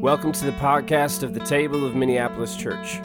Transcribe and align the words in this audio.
Welcome 0.00 0.32
to 0.32 0.46
the 0.46 0.52
podcast 0.52 1.22
of 1.22 1.34
the 1.34 1.40
Table 1.40 1.84
of 1.84 1.94
Minneapolis 1.94 2.56
Church. 2.56 2.98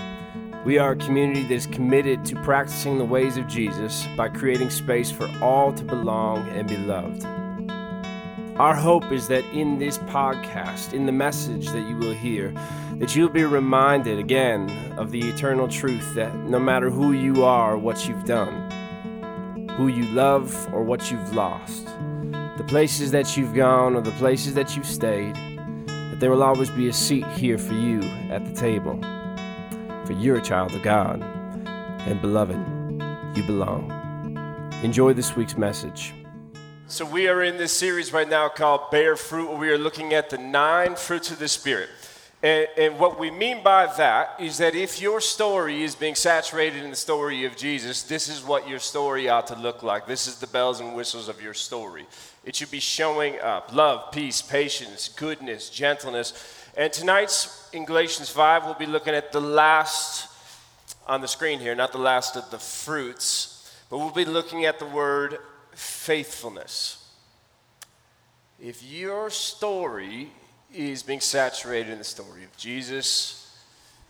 We 0.63 0.77
are 0.77 0.93
a 0.93 0.95
community 0.95 1.43
that 1.43 1.53
is 1.53 1.67
committed 1.67 2.23
to 2.23 2.37
practicing 2.37 2.97
the 2.97 3.03
ways 3.03 3.35
of 3.35 3.47
Jesus 3.47 4.07
by 4.15 4.29
creating 4.29 4.69
space 4.69 5.11
for 5.11 5.29
all 5.41 5.73
to 5.73 5.83
belong 5.83 6.47
and 6.51 6.69
be 6.69 6.77
loved. 6.77 7.25
Our 8.55 8.73
hope 8.73 9.11
is 9.11 9.27
that 9.27 9.43
in 9.47 9.77
this 9.77 9.97
podcast, 9.97 10.93
in 10.93 11.05
the 11.05 11.11
message 11.11 11.67
that 11.67 11.85
you 11.85 11.97
will 11.97 12.13
hear, 12.13 12.53
that 12.93 13.13
you'll 13.13 13.27
be 13.27 13.43
reminded 13.43 14.17
again 14.17 14.69
of 14.97 15.11
the 15.11 15.19
eternal 15.27 15.67
truth 15.67 16.15
that 16.15 16.33
no 16.45 16.59
matter 16.59 16.89
who 16.89 17.11
you 17.11 17.43
are 17.43 17.77
what 17.77 18.07
you've 18.07 18.23
done, 18.23 18.71
who 19.71 19.89
you 19.89 20.05
love 20.13 20.73
or 20.73 20.81
what 20.81 21.11
you've 21.11 21.35
lost, 21.35 21.87
the 22.57 22.65
places 22.65 23.11
that 23.11 23.35
you've 23.35 23.53
gone 23.53 23.95
or 23.97 24.01
the 24.01 24.11
places 24.11 24.53
that 24.53 24.77
you've 24.77 24.87
stayed, 24.87 25.35
there 26.25 26.31
will 26.31 26.41
always 26.41 26.71
be 26.71 26.87
a 26.87 26.91
seat 26.91 27.23
here 27.37 27.55
for 27.55 27.75
you 27.75 27.99
at 28.31 28.43
the 28.43 28.51
table. 28.59 28.99
For 30.07 30.13
you're 30.13 30.37
a 30.37 30.41
child 30.41 30.73
of 30.73 30.81
God, 30.81 31.21
and 31.21 32.19
beloved, 32.19 32.57
you 33.37 33.43
belong. 33.43 33.91
Enjoy 34.81 35.13
this 35.13 35.35
week's 35.35 35.55
message. 35.55 36.15
So, 36.87 37.05
we 37.05 37.27
are 37.27 37.43
in 37.43 37.57
this 37.57 37.73
series 37.73 38.11
right 38.11 38.27
now 38.27 38.49
called 38.49 38.89
Bear 38.89 39.15
Fruit, 39.15 39.49
where 39.49 39.59
we 39.59 39.69
are 39.69 39.77
looking 39.77 40.15
at 40.15 40.31
the 40.31 40.39
nine 40.39 40.95
fruits 40.95 41.29
of 41.29 41.37
the 41.37 41.47
Spirit. 41.47 41.89
And, 42.45 42.67
and, 42.77 42.99
what 42.99 43.17
we 43.17 43.31
mean 43.31 43.63
by 43.63 43.91
that 43.97 44.35
is 44.39 44.59
that 44.59 44.75
if 44.75 45.01
your 45.01 45.19
story 45.19 45.81
is 45.81 45.95
being 45.95 46.13
saturated 46.13 46.83
in 46.83 46.91
the 46.91 46.95
story 46.95 47.43
of 47.45 47.57
Jesus, 47.57 48.03
this 48.03 48.29
is 48.29 48.43
what 48.43 48.69
your 48.69 48.77
story 48.77 49.27
ought 49.27 49.47
to 49.47 49.55
look 49.55 49.81
like. 49.81 50.05
This 50.05 50.27
is 50.27 50.37
the 50.37 50.45
bells 50.45 50.79
and 50.79 50.95
whistles 50.95 51.27
of 51.27 51.41
your 51.41 51.55
story. 51.55 52.05
It 52.43 52.55
should 52.55 52.69
be 52.69 52.79
showing 52.79 53.39
up 53.39 53.73
love, 53.73 54.11
peace, 54.11 54.43
patience, 54.43 55.09
goodness, 55.09 55.71
gentleness. 55.71 56.33
And 56.77 56.93
tonight's 56.93 57.67
in 57.73 57.83
Galatians 57.83 58.29
5, 58.29 58.65
we'll 58.65 58.75
be 58.75 58.85
looking 58.85 59.15
at 59.15 59.31
the 59.31 59.41
last 59.41 60.29
on 61.07 61.21
the 61.21 61.27
screen 61.27 61.59
here, 61.59 61.73
not 61.73 61.93
the 61.93 61.97
last 61.97 62.35
of 62.35 62.51
the 62.51 62.59
fruits, 62.59 63.75
but 63.89 63.97
we'll 63.97 64.11
be 64.11 64.23
looking 64.23 64.65
at 64.65 64.77
the 64.77 64.85
word 64.85 65.39
faithfulness. 65.71 67.09
If 68.61 68.83
your 68.83 69.31
story 69.31 70.29
is 70.75 71.03
being 71.03 71.21
saturated 71.21 71.91
in 71.91 71.97
the 71.97 72.03
story 72.03 72.43
of 72.43 72.55
Jesus, 72.57 73.55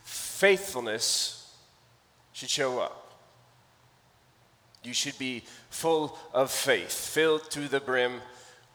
faithfulness 0.03 1.55
should 2.33 2.49
show 2.49 2.79
up. 2.79 3.13
You 4.83 4.93
should 4.93 5.17
be 5.17 5.43
full 5.69 6.17
of 6.33 6.51
faith, 6.51 6.91
filled 6.91 7.49
to 7.51 7.67
the 7.67 7.79
brim 7.79 8.21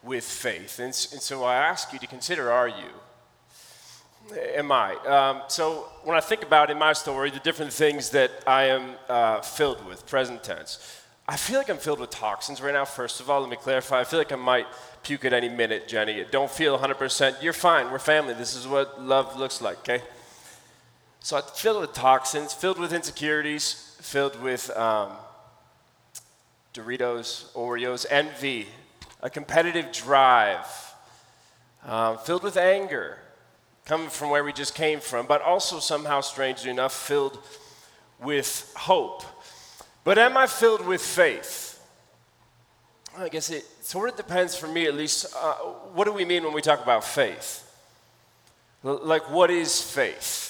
with 0.03 0.25
faith. 0.25 0.79
And, 0.79 0.87
and 0.87 1.21
so 1.21 1.45
I 1.45 1.57
ask 1.57 1.93
you 1.93 1.99
to 1.99 2.07
consider 2.07 2.51
are 2.51 2.69
you? 2.69 4.35
Am 4.55 4.71
I? 4.71 4.95
Um, 5.07 5.43
so 5.49 5.89
when 6.05 6.17
I 6.17 6.21
think 6.21 6.43
about 6.43 6.71
in 6.71 6.79
my 6.79 6.93
story 6.93 7.31
the 7.31 7.41
different 7.41 7.73
things 7.73 8.11
that 8.11 8.31
I 8.47 8.65
am 8.65 8.95
uh, 9.09 9.41
filled 9.41 9.85
with, 9.87 10.07
present 10.07 10.45
tense, 10.45 11.01
I 11.29 11.37
feel 11.37 11.59
like 11.59 11.69
I'm 11.69 11.79
filled 11.79 12.01
with 12.01 12.11
toxins 12.11 12.61
right 12.61 12.75
now. 12.75 12.85
First 12.85 13.21
of 13.21 13.31
all, 13.31 13.41
let 13.41 13.51
me 13.51 13.57
clarify. 13.57 14.01
I 14.01 14.05
feel 14.05 14.19
like 14.19 14.33
I 14.33 14.37
might 14.37 14.67
puke 15.03 15.25
at 15.25 15.33
any 15.33 15.49
minute, 15.49 15.89
Jenny. 15.89 16.25
Don't 16.31 16.51
feel 16.51 16.79
100%. 16.79 17.43
You're 17.43 17.53
fine. 17.53 17.91
We're 17.91 17.99
family. 17.99 18.35
This 18.35 18.55
is 18.55 18.67
what 18.67 19.03
love 19.03 19.37
looks 19.37 19.61
like, 19.61 19.79
okay? 19.79 20.03
So 21.21 21.37
I'm 21.37 21.43
filled 21.43 21.83
with 21.83 21.93
toxins, 21.93 22.53
filled 22.53 22.79
with 22.79 22.93
insecurities, 22.93 23.97
filled 24.01 24.41
with 24.41 24.71
um, 24.77 25.13
Doritos, 26.73 27.53
Oreos, 27.53 28.07
envy, 28.09 28.69
a 29.23 29.29
competitive 29.29 29.93
drive, 29.93 30.95
um, 31.85 32.17
filled 32.19 32.43
with 32.43 32.57
anger, 32.57 33.19
coming 33.85 34.09
from 34.09 34.31
where 34.31 34.45
we 34.45 34.53
just 34.53 34.75
came 34.75 35.01
from, 35.01 35.27
but 35.27 35.43
also 35.43 35.79
somehow, 35.79 36.21
strangely 36.21 36.71
enough, 36.71 36.95
filled 36.95 37.39
with 38.23 38.73
hope. 38.77 39.23
But 40.05 40.17
am 40.17 40.37
I 40.37 40.47
filled 40.47 40.87
with 40.87 41.03
faith? 41.03 41.70
I 43.19 43.29
guess 43.29 43.51
it 43.51 43.65
sort 43.83 44.09
of 44.09 44.17
depends 44.17 44.55
for 44.55 44.69
me, 44.69 44.87
at 44.87 44.95
least. 44.95 45.27
Uh, 45.37 45.55
what 45.95 46.05
do 46.05 46.13
we 46.13 46.25
mean 46.25 46.45
when 46.45 46.53
we 46.53 46.63
talk 46.63 46.83
about 46.83 47.05
faith? 47.05 47.67
Like, 48.83 49.31
what 49.31 49.51
is 49.51 49.83
faith? 49.83 50.47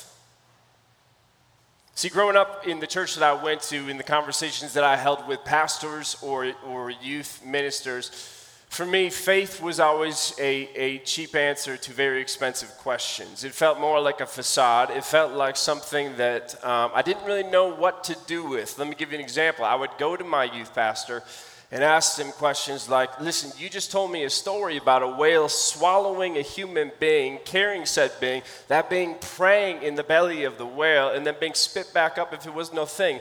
See, 1.94 2.09
growing 2.09 2.37
up 2.37 2.66
in 2.66 2.81
the 2.81 2.87
church 2.87 3.15
that 3.16 3.25
I 3.25 3.43
went 3.43 3.62
to, 3.62 3.88
in 3.88 3.97
the 3.97 4.03
conversations 4.03 4.72
that 4.75 4.84
I 4.84 4.97
held 4.97 5.26
with 5.26 5.44
pastors 5.44 6.16
or, 6.22 6.53
or 6.66 6.91
youth 6.91 7.44
ministers, 7.44 8.37
for 8.69 8.87
me, 8.87 9.10
faith 9.10 9.60
was 9.60 9.81
always 9.81 10.32
a, 10.38 10.69
a 10.76 10.99
cheap 10.99 11.34
answer 11.34 11.76
to 11.76 11.93
very 11.93 12.20
expensive 12.20 12.70
questions. 12.78 13.43
It 13.43 13.53
felt 13.53 13.81
more 13.81 14.00
like 14.00 14.20
a 14.20 14.26
facade. 14.26 14.91
It 14.91 15.04
felt 15.04 15.32
like 15.32 15.56
something 15.56 16.16
that 16.19 16.54
um, 16.65 16.93
I 16.94 17.03
didn't 17.03 17.25
really 17.25 17.43
know 17.43 17.66
what 17.66 18.04
to 18.04 18.16
do 18.28 18.44
with. 18.44 18.78
Let 18.78 18.87
me 18.87 18.94
give 18.94 19.10
you 19.10 19.19
an 19.19 19.25
example. 19.25 19.65
I 19.65 19.75
would 19.75 19.91
go 19.99 20.16
to 20.16 20.22
my 20.22 20.44
youth 20.44 20.72
pastor 20.72 21.25
and 21.72 21.84
asked 21.84 22.19
him 22.19 22.32
questions 22.32 22.88
like 22.88 23.20
Listen, 23.20 23.53
you 23.58 23.69
just 23.69 23.92
told 23.92 24.10
me 24.10 24.25
a 24.25 24.31
story 24.31 24.76
about 24.76 25.03
a 25.03 25.08
whale 25.08 25.48
swallowing 25.48 26.36
a 26.36 26.42
human 26.42 26.91
being, 26.98 27.38
carrying 27.44 27.86
said 27.86 28.12
being, 28.20 28.42
that 28.69 28.91
being 28.91 29.16
praying 29.20 29.82
in 29.82 29.94
the 29.94 30.03
belly 30.03 30.44
of 30.44 30.58
the 30.58 30.66
whale, 30.66 31.10
and 31.10 31.26
then 31.26 31.36
being 31.38 31.54
spit 31.54 31.92
back 31.94 32.19
up 32.19 32.32
if 32.32 32.47
it 32.47 32.54
was 32.54 32.72
no 32.72 32.84
thing. 32.84 33.20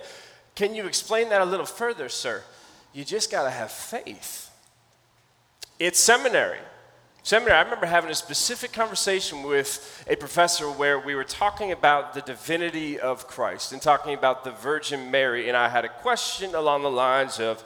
Can 0.55 0.73
you 0.73 0.85
explain 0.85 1.29
that 1.29 1.41
a 1.41 1.45
little 1.45 1.65
further, 1.65 2.09
sir? 2.09 2.43
You 2.93 3.05
just 3.05 3.31
got 3.31 3.43
to 3.43 3.51
have 3.51 3.71
faith. 3.71 4.49
It's 5.77 5.99
seminary. 5.99 6.59
Seminary, 7.21 7.57
I 7.57 7.61
remember 7.61 7.85
having 7.85 8.09
a 8.09 8.15
specific 8.15 8.71
conversation 8.71 9.43
with 9.43 10.03
a 10.09 10.15
professor 10.15 10.65
where 10.65 10.97
we 10.97 11.15
were 11.15 11.23
talking 11.23 11.71
about 11.71 12.13
the 12.13 12.21
divinity 12.21 12.99
of 12.99 13.27
Christ 13.27 13.71
and 13.71 13.81
talking 13.81 14.13
about 14.13 14.43
the 14.43 14.51
Virgin 14.51 15.11
Mary, 15.11 15.47
and 15.47 15.55
I 15.55 15.69
had 15.69 15.85
a 15.85 15.89
question 15.89 16.55
along 16.55 16.81
the 16.81 16.89
lines 16.89 17.39
of, 17.39 17.63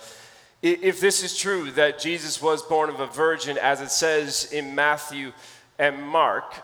if 0.64 1.02
this 1.02 1.24
is 1.24 1.38
true 1.38 1.72
that 1.72 2.00
Jesus 2.00 2.42
was 2.42 2.62
born 2.62 2.90
of 2.90 3.02
a 3.02 3.06
virgin, 3.06 3.58
as 3.58 3.82
it 3.82 3.92
says 3.92 4.52
in 4.54 4.74
Matthew 4.74 5.34
and 5.78 6.02
Mark, 6.02 6.56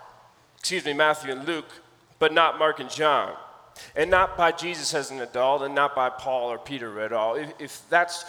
excuse 0.57 0.85
me, 0.85 0.93
Matthew 0.93 1.33
and 1.33 1.45
Luke, 1.45 1.69
but 2.17 2.33
not 2.33 2.57
Mark 2.57 2.79
and 2.79 2.89
John, 2.89 3.35
and 3.97 4.09
not 4.09 4.37
by 4.37 4.53
Jesus 4.53 4.93
as 4.93 5.11
an 5.11 5.19
adult, 5.19 5.63
and 5.63 5.75
not 5.75 5.95
by 5.95 6.09
Paul 6.09 6.49
or 6.49 6.57
Peter 6.57 7.01
at 7.01 7.11
all. 7.11 7.35
If, 7.35 7.53
if 7.59 7.89
that's 7.89 8.23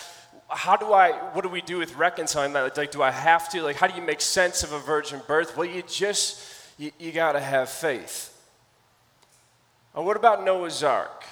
how 0.49 0.77
do 0.77 0.93
I, 0.93 1.13
what 1.35 1.43
do 1.43 1.49
we 1.49 1.61
do 1.61 1.79
with 1.79 1.95
reconciling 1.95 2.53
that? 2.55 2.77
Like, 2.77 2.91
do 2.91 3.03
I 3.03 3.13
have 3.13 3.49
to? 3.51 3.63
Like, 3.63 3.77
how 3.77 3.87
do 3.87 3.95
you 3.95 4.03
make 4.03 4.21
sense 4.21 4.65
of 4.65 4.73
a 4.73 4.81
virgin 4.81 5.21
birth? 5.29 5.57
Well, 5.57 5.67
you 5.69 5.85
just, 5.87 6.43
you, 6.79 6.91
you 6.99 7.13
got 7.13 7.33
to 7.33 7.41
have 7.41 7.69
faith. 7.69 8.37
Or 9.95 10.05
what 10.05 10.17
about 10.17 10.45
Noah's 10.45 10.83
Ark? 10.83 11.25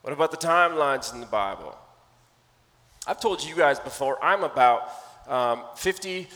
What 0.00 0.14
about 0.14 0.30
the 0.30 0.38
timelines 0.38 1.12
in 1.12 1.20
the 1.20 1.26
Bible? 1.26 1.76
I've 3.06 3.20
told 3.20 3.44
you 3.44 3.54
guys 3.54 3.78
before, 3.78 4.22
I'm 4.24 4.44
about 4.44 4.88
um, 5.28 5.62
50% 5.76 6.26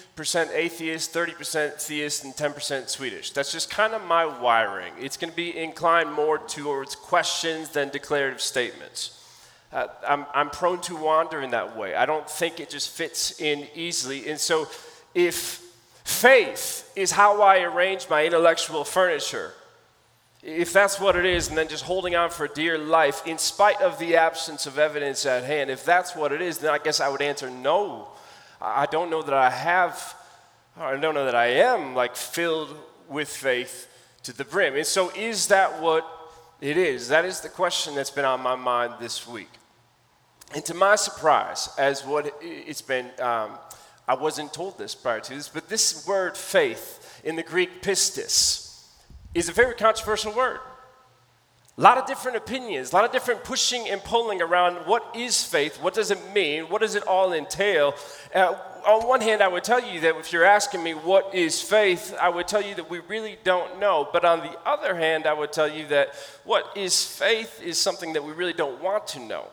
atheist, 0.53 1.15
30% 1.15 1.81
theist, 1.81 2.25
and 2.25 2.34
10% 2.34 2.89
Swedish. 2.89 3.31
That's 3.31 3.53
just 3.53 3.71
kind 3.71 3.95
of 3.95 4.03
my 4.05 4.27
wiring. 4.27 4.93
It's 5.01 5.17
going 5.17 5.31
to 5.31 5.37
be 5.37 5.56
inclined 5.56 6.12
more 6.12 6.39
towards 6.39 6.95
questions 6.95 7.71
than 7.71 7.89
declarative 7.89 8.41
statements. 8.41 9.15
Uh, 9.73 9.87
I'm, 10.06 10.27
I'm 10.34 10.51
prone 10.51 10.81
to 10.83 10.97
wander 10.97 11.41
in 11.43 11.51
that 11.51 11.77
way. 11.77 11.95
I 11.95 12.06
don't 12.06 12.29
think 12.29 12.61
it 12.61 12.71
just 12.71 12.91
fits 12.91 13.41
in 13.41 13.67
easily. 13.75 14.29
And 14.29 14.39
so, 14.39 14.67
if 15.15 15.62
faith 16.05 16.91
is 16.97 17.12
how 17.12 17.43
I 17.43 17.61
arrange 17.61 18.09
my 18.09 18.25
intellectual 18.25 18.85
furniture, 18.85 19.53
if 20.43 20.72
that's 20.72 21.00
what 21.00 21.16
it 21.16 21.25
is, 21.25 21.49
and 21.49 21.59
then 21.59 21.69
just 21.69 21.84
holding 21.84 22.15
on 22.15 22.31
for 22.31 22.47
dear 22.47 22.78
life 22.78 23.26
in 23.26 23.38
spite 23.38 23.81
of 23.81 23.99
the 23.99 24.16
absence 24.16 24.66
of 24.66 24.78
evidence 24.78 25.26
at 25.26 25.44
hand, 25.44 25.71
if 25.71 25.84
that's 25.84 26.15
what 26.15 26.32
it 26.32 26.41
is, 26.41 26.59
then 26.59 26.71
I 26.71 26.78
guess 26.78 27.00
I 27.00 27.09
would 27.09 27.22
answer 27.22 27.50
no. 27.50 28.09
I 28.60 28.87
don't 28.87 29.10
know 29.10 29.22
that 29.22 29.34
I 29.34 29.50
have, 29.50 30.15
I 30.76 30.97
don't 30.97 31.15
know 31.15 31.25
that 31.25 31.34
I 31.34 31.47
am 31.47 31.94
like 31.94 32.16
filled 32.16 32.76
with 33.09 33.29
faith 33.29 33.88
to 34.25 34.32
the 34.32 34.44
brim. 34.44 34.76
And 34.76 34.87
so, 34.87 35.11
is 35.11 35.49
that 35.49 35.81
what 35.81 36.06
it 36.61 36.76
is? 36.76 37.08
That 37.08 37.25
is 37.25 37.41
the 37.41 37.49
question 37.49 37.94
that's 37.94 38.11
been 38.11 38.25
on 38.25 38.41
my 38.41 38.56
mind 38.56 38.94
this 39.00 39.26
week. 39.26 39.50
And 40.55 40.64
to 40.64 40.75
my 40.75 40.96
surprise, 40.96 41.69
as 41.79 42.05
what 42.05 42.32
it's 42.41 42.82
been, 42.82 43.11
um, 43.20 43.58
I 44.06 44.14
wasn't 44.14 44.52
told 44.52 44.79
this 44.79 44.94
prior 44.94 45.20
to 45.20 45.34
this, 45.34 45.49
but 45.49 45.69
this 45.69 46.06
word 46.06 46.37
faith 46.37 47.20
in 47.25 47.37
the 47.37 47.43
Greek 47.43 47.82
pistis, 47.82 48.68
is 49.38 49.49
a 49.49 49.52
very 49.52 49.75
controversial 49.75 50.32
word. 50.32 50.61
A 51.76 51.81
lot 51.81 51.96
of 51.96 52.06
different 52.06 52.37
opinions, 52.37 52.90
a 52.90 52.94
lot 52.96 53.05
of 53.05 53.12
different 53.12 53.44
pushing 53.44 53.88
and 53.88 54.02
pulling 54.02 54.43
around 54.43 54.75
what 54.87 55.14
is 55.14 55.44
faith, 55.44 55.81
what 55.81 55.94
does 55.94 56.11
it 56.11 56.19
mean, 56.35 56.64
what 56.64 56.81
does 56.81 56.96
it 56.96 57.05
all 57.06 57.32
entail. 57.32 57.94
Uh, 58.35 58.56
on 58.85 59.06
one 59.06 59.20
hand, 59.20 59.43
I 59.43 59.49
would 59.49 59.62
tell 59.62 59.81
you 59.81 60.00
that 60.00 60.17
if 60.17 60.32
you're 60.32 60.44
asking 60.44 60.82
me 60.82 60.94
what 60.94 61.32
is 61.37 61.62
faith, 61.62 62.17
I 62.20 62.31
would 62.31 62.49
tell 62.49 62.62
you 62.62 62.75
that 62.75 62.90
we 62.90 62.99
really 63.00 63.38
don't 63.44 63.79
know. 63.79 64.08
But 64.12 64.25
on 64.25 64.40
the 64.40 64.58
other 64.67 64.96
hand, 64.96 65.26
I 65.26 65.35
would 65.35 65.52
tell 65.52 65.69
you 65.69 65.87
that 65.87 66.14
what 66.43 66.76
is 66.76 67.05
faith 67.05 67.62
is 67.62 67.79
something 67.79 68.14
that 68.14 68.25
we 68.25 68.32
really 68.32 68.55
don't 68.55 68.82
want 68.82 69.06
to 69.08 69.20
know. 69.20 69.46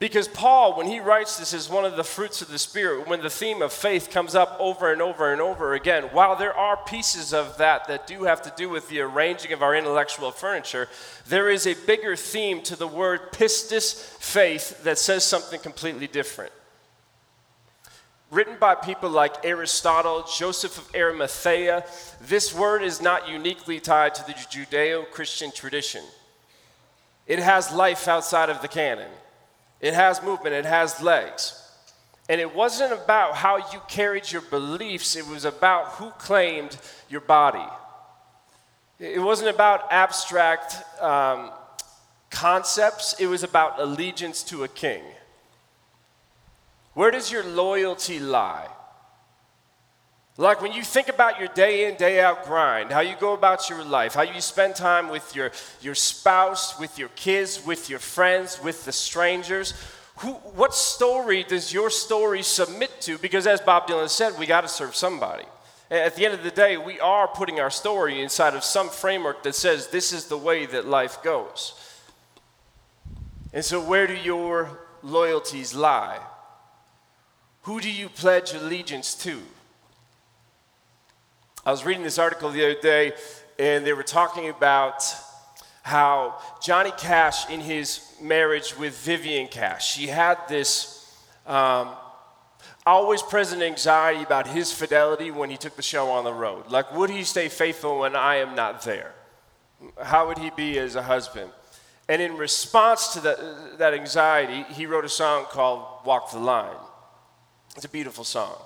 Because 0.00 0.28
Paul, 0.28 0.78
when 0.78 0.86
he 0.86 0.98
writes 0.98 1.36
this 1.36 1.52
as 1.52 1.68
one 1.68 1.84
of 1.84 1.94
the 1.94 2.02
fruits 2.02 2.40
of 2.40 2.48
the 2.48 2.58
Spirit, 2.58 3.06
when 3.06 3.20
the 3.20 3.28
theme 3.28 3.60
of 3.60 3.70
faith 3.70 4.08
comes 4.10 4.34
up 4.34 4.56
over 4.58 4.90
and 4.90 5.02
over 5.02 5.30
and 5.30 5.42
over 5.42 5.74
again, 5.74 6.04
while 6.04 6.36
there 6.36 6.56
are 6.56 6.78
pieces 6.78 7.34
of 7.34 7.58
that 7.58 7.86
that 7.86 8.06
do 8.06 8.24
have 8.24 8.40
to 8.40 8.52
do 8.56 8.70
with 8.70 8.88
the 8.88 9.00
arranging 9.00 9.52
of 9.52 9.62
our 9.62 9.76
intellectual 9.76 10.30
furniture, 10.30 10.88
there 11.28 11.50
is 11.50 11.66
a 11.66 11.74
bigger 11.84 12.16
theme 12.16 12.62
to 12.62 12.76
the 12.76 12.88
word 12.88 13.30
pistis, 13.32 14.16
faith, 14.18 14.82
that 14.84 14.96
says 14.98 15.22
something 15.22 15.60
completely 15.60 16.06
different. 16.06 16.52
Written 18.30 18.56
by 18.58 18.76
people 18.76 19.10
like 19.10 19.44
Aristotle, 19.44 20.24
Joseph 20.34 20.78
of 20.78 20.94
Arimathea, 20.94 21.84
this 22.22 22.54
word 22.54 22.82
is 22.82 23.02
not 23.02 23.28
uniquely 23.28 23.78
tied 23.80 24.14
to 24.14 24.24
the 24.26 24.32
Judeo 24.32 25.10
Christian 25.10 25.52
tradition. 25.52 26.04
It 27.26 27.38
has 27.38 27.70
life 27.70 28.08
outside 28.08 28.48
of 28.48 28.62
the 28.62 28.68
canon. 28.68 29.10
It 29.80 29.94
has 29.94 30.22
movement, 30.22 30.54
it 30.54 30.66
has 30.66 31.00
legs. 31.00 31.56
And 32.28 32.40
it 32.40 32.54
wasn't 32.54 32.92
about 32.92 33.34
how 33.34 33.56
you 33.56 33.80
carried 33.88 34.30
your 34.30 34.42
beliefs, 34.42 35.16
it 35.16 35.26
was 35.26 35.44
about 35.44 35.92
who 35.92 36.10
claimed 36.12 36.76
your 37.08 37.20
body. 37.20 37.68
It 38.98 39.20
wasn't 39.20 39.50
about 39.50 39.90
abstract 39.90 40.76
um, 41.02 41.50
concepts, 42.30 43.14
it 43.18 43.26
was 43.26 43.42
about 43.42 43.80
allegiance 43.80 44.42
to 44.44 44.64
a 44.64 44.68
king. 44.68 45.02
Where 46.94 47.10
does 47.10 47.32
your 47.32 47.44
loyalty 47.44 48.20
lie? 48.20 48.68
Like 50.40 50.62
when 50.62 50.72
you 50.72 50.82
think 50.82 51.08
about 51.08 51.38
your 51.38 51.48
day 51.48 51.86
in, 51.86 51.96
day 51.96 52.18
out 52.18 52.46
grind, 52.46 52.90
how 52.90 53.00
you 53.00 53.14
go 53.20 53.34
about 53.34 53.68
your 53.68 53.84
life, 53.84 54.14
how 54.14 54.22
you 54.22 54.40
spend 54.40 54.74
time 54.74 55.10
with 55.10 55.36
your, 55.36 55.50
your 55.82 55.94
spouse, 55.94 56.78
with 56.78 56.98
your 56.98 57.10
kids, 57.10 57.62
with 57.66 57.90
your 57.90 57.98
friends, 57.98 58.58
with 58.62 58.86
the 58.86 58.92
strangers, 58.92 59.74
who, 60.16 60.32
what 60.32 60.72
story 60.74 61.44
does 61.44 61.74
your 61.74 61.90
story 61.90 62.42
submit 62.42 63.02
to? 63.02 63.18
Because 63.18 63.46
as 63.46 63.60
Bob 63.60 63.86
Dylan 63.86 64.08
said, 64.08 64.38
we 64.38 64.46
got 64.46 64.62
to 64.62 64.68
serve 64.68 64.96
somebody. 64.96 65.44
At 65.90 66.16
the 66.16 66.24
end 66.24 66.32
of 66.32 66.42
the 66.42 66.50
day, 66.50 66.78
we 66.78 66.98
are 67.00 67.28
putting 67.28 67.60
our 67.60 67.70
story 67.70 68.22
inside 68.22 68.54
of 68.54 68.64
some 68.64 68.88
framework 68.88 69.42
that 69.42 69.54
says 69.54 69.88
this 69.88 70.10
is 70.10 70.28
the 70.28 70.38
way 70.38 70.64
that 70.64 70.86
life 70.86 71.22
goes. 71.22 71.74
And 73.52 73.62
so, 73.62 73.78
where 73.78 74.06
do 74.06 74.14
your 74.14 74.78
loyalties 75.02 75.74
lie? 75.74 76.18
Who 77.64 77.78
do 77.78 77.90
you 77.90 78.08
pledge 78.08 78.54
allegiance 78.54 79.14
to? 79.16 79.42
I 81.64 81.70
was 81.70 81.84
reading 81.84 82.02
this 82.02 82.18
article 82.18 82.50
the 82.50 82.64
other 82.64 82.80
day, 82.80 83.12
and 83.58 83.84
they 83.84 83.92
were 83.92 84.02
talking 84.02 84.48
about 84.48 85.04
how 85.82 86.40
Johnny 86.62 86.92
Cash, 86.96 87.50
in 87.50 87.60
his 87.60 88.00
marriage 88.20 88.78
with 88.78 88.96
Vivian 88.96 89.46
Cash, 89.46 89.92
she 89.92 90.06
had 90.06 90.38
this 90.48 91.14
um, 91.46 91.90
always 92.86 93.20
present 93.20 93.60
anxiety 93.60 94.22
about 94.22 94.46
his 94.46 94.72
fidelity 94.72 95.30
when 95.30 95.50
he 95.50 95.58
took 95.58 95.76
the 95.76 95.82
show 95.82 96.08
on 96.10 96.24
the 96.24 96.32
road. 96.32 96.70
Like, 96.70 96.94
would 96.96 97.10
he 97.10 97.24
stay 97.24 97.50
faithful 97.50 97.98
when 97.98 98.16
I 98.16 98.36
am 98.36 98.54
not 98.54 98.80
there? 98.82 99.12
How 100.02 100.28
would 100.28 100.38
he 100.38 100.50
be 100.56 100.78
as 100.78 100.94
a 100.96 101.02
husband? 101.02 101.50
And 102.08 102.22
in 102.22 102.38
response 102.38 103.12
to 103.12 103.20
that, 103.20 103.78
that 103.78 103.92
anxiety, 103.92 104.64
he 104.72 104.86
wrote 104.86 105.04
a 105.04 105.10
song 105.10 105.44
called 105.44 106.06
Walk 106.06 106.30
the 106.30 106.38
Line. 106.38 106.76
It's 107.76 107.84
a 107.84 107.88
beautiful 107.88 108.24
song. 108.24 108.56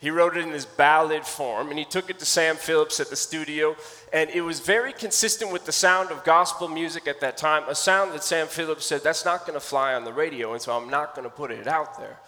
He 0.00 0.10
wrote 0.10 0.34
it 0.34 0.42
in 0.42 0.50
this 0.50 0.64
ballad 0.64 1.26
form, 1.26 1.68
and 1.68 1.78
he 1.78 1.84
took 1.84 2.08
it 2.08 2.18
to 2.20 2.24
Sam 2.24 2.56
Phillips 2.56 3.00
at 3.00 3.10
the 3.10 3.16
studio, 3.16 3.76
and 4.14 4.30
it 4.30 4.40
was 4.40 4.60
very 4.60 4.94
consistent 4.94 5.52
with 5.52 5.66
the 5.66 5.72
sound 5.72 6.10
of 6.10 6.24
gospel 6.24 6.68
music 6.68 7.06
at 7.06 7.20
that 7.20 7.36
time, 7.36 7.64
a 7.68 7.74
sound 7.74 8.12
that 8.14 8.24
Sam 8.24 8.46
Phillips 8.46 8.86
said, 8.86 9.02
that's 9.02 9.26
not 9.26 9.40
going 9.40 9.54
to 9.54 9.64
fly 9.64 9.92
on 9.92 10.04
the 10.04 10.12
radio, 10.12 10.54
and 10.54 10.62
so 10.62 10.74
I'm 10.74 10.88
not 10.88 11.14
going 11.14 11.28
to 11.28 11.34
put 11.34 11.50
it 11.50 11.66
out 11.66 11.98
there. 11.98 12.18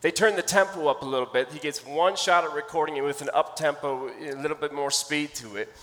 They 0.00 0.12
turn 0.12 0.36
the 0.36 0.42
tempo 0.42 0.86
up 0.86 1.02
a 1.02 1.04
little 1.04 1.26
bit. 1.26 1.50
He 1.50 1.58
gets 1.58 1.84
one 1.84 2.14
shot 2.14 2.44
at 2.44 2.52
recording 2.52 2.96
it 2.96 3.02
with 3.02 3.20
an 3.20 3.30
up 3.34 3.56
tempo, 3.56 4.10
a 4.10 4.34
little 4.34 4.56
bit 4.56 4.72
more 4.72 4.92
speed 4.92 5.34
to 5.34 5.56
it, 5.56 5.74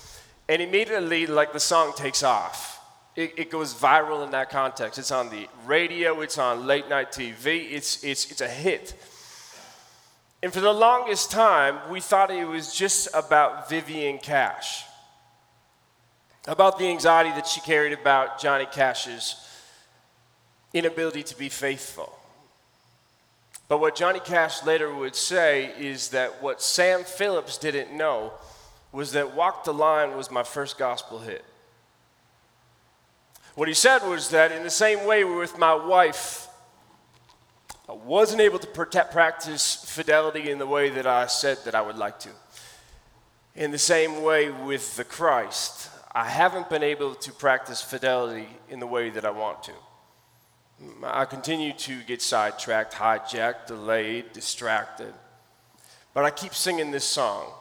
and 0.48 0.62
immediately, 0.62 1.28
like 1.28 1.52
the 1.52 1.60
song 1.60 1.92
takes 1.98 2.24
off. 2.24 2.72
It, 3.18 3.34
it, 3.38 3.50
goes 3.50 3.74
viral 3.74 4.24
in 4.26 4.32
that 4.32 4.50
context. 4.50 5.00
It's 5.00 5.12
on 5.12 5.30
the 5.30 5.48
radio, 5.66 6.22
it's 6.22 6.38
on 6.38 6.66
late 6.66 6.90
night 6.90 7.12
TV, 7.12 7.72
it's, 7.72 8.04
it's, 8.04 8.30
it's 8.32 8.42
a 8.42 8.48
hit. 8.48 8.94
And 10.46 10.54
for 10.54 10.62
the 10.62 10.72
longest 10.72 11.32
time, 11.32 11.80
we 11.90 12.00
thought 12.00 12.30
it 12.30 12.48
was 12.48 12.72
just 12.72 13.08
about 13.16 13.68
Vivian 13.68 14.20
Cash, 14.20 14.84
about 16.48 16.78
the 16.78 16.88
anxiety 16.88 17.32
that 17.32 17.48
she 17.48 17.62
carried 17.62 17.94
about 17.94 18.40
Johnny 18.40 18.68
Cash's 18.68 19.38
inability 20.72 21.24
to 21.24 21.36
be 21.36 21.50
faithful. 21.50 22.16
But 23.68 23.80
what 23.80 23.96
Johnny 23.96 24.20
Cash 24.20 24.64
later 24.64 24.94
would 24.94 25.16
say 25.16 25.72
is 25.80 26.10
that 26.10 26.44
what 26.44 26.62
Sam 26.62 27.06
Phillips 27.06 27.58
didn't 27.58 27.92
know 27.98 28.32
was 28.92 29.14
that 29.14 29.34
Walk 29.36 29.64
the 29.64 29.74
Line 29.74 30.16
was 30.16 30.30
my 30.30 30.44
first 30.44 30.78
gospel 30.78 31.18
hit. 31.18 31.44
What 33.56 33.68
he 33.68 33.74
said 33.74 34.08
was 34.08 34.30
that 34.30 34.52
in 34.52 34.62
the 34.62 34.70
same 34.70 35.08
way 35.08 35.24
with 35.24 35.58
my 35.58 35.74
wife, 35.74 36.50
I 37.88 37.94
wasn't 37.94 38.42
able 38.42 38.60
to 38.60 38.68
protect, 38.68 39.12
practice 39.12 39.86
fidelity 39.88 40.50
in 40.50 40.58
the 40.58 40.66
way 40.66 40.90
that 40.90 41.06
I 41.06 41.28
said 41.28 41.60
that 41.66 41.76
I 41.76 41.82
would 41.82 41.98
like 41.98 42.20
to. 42.22 42.30
In 43.56 43.72
the 43.72 43.78
same 43.78 44.24
way 44.24 44.50
with 44.50 44.96
the 44.96 45.04
Christ, 45.04 45.90
I 46.12 46.26
haven't 46.26 46.70
been 46.70 46.84
able 46.84 47.14
to 47.16 47.32
practice 47.32 47.82
fidelity 47.82 48.48
in 48.70 48.80
the 48.80 48.88
way 48.88 49.10
that 49.12 49.24
I 49.24 49.30
want 49.30 49.64
to. 49.64 49.74
I 51.04 51.26
continue 51.26 51.74
to 51.74 52.02
get 52.04 52.22
sidetracked, 52.22 52.94
hijacked, 52.94 53.68
delayed, 53.68 54.34
distracted. 54.34 55.14
But 56.14 56.26
I 56.26 56.32
keep 56.32 56.54
singing 56.54 56.92
this 56.92 57.06
song 57.06 57.52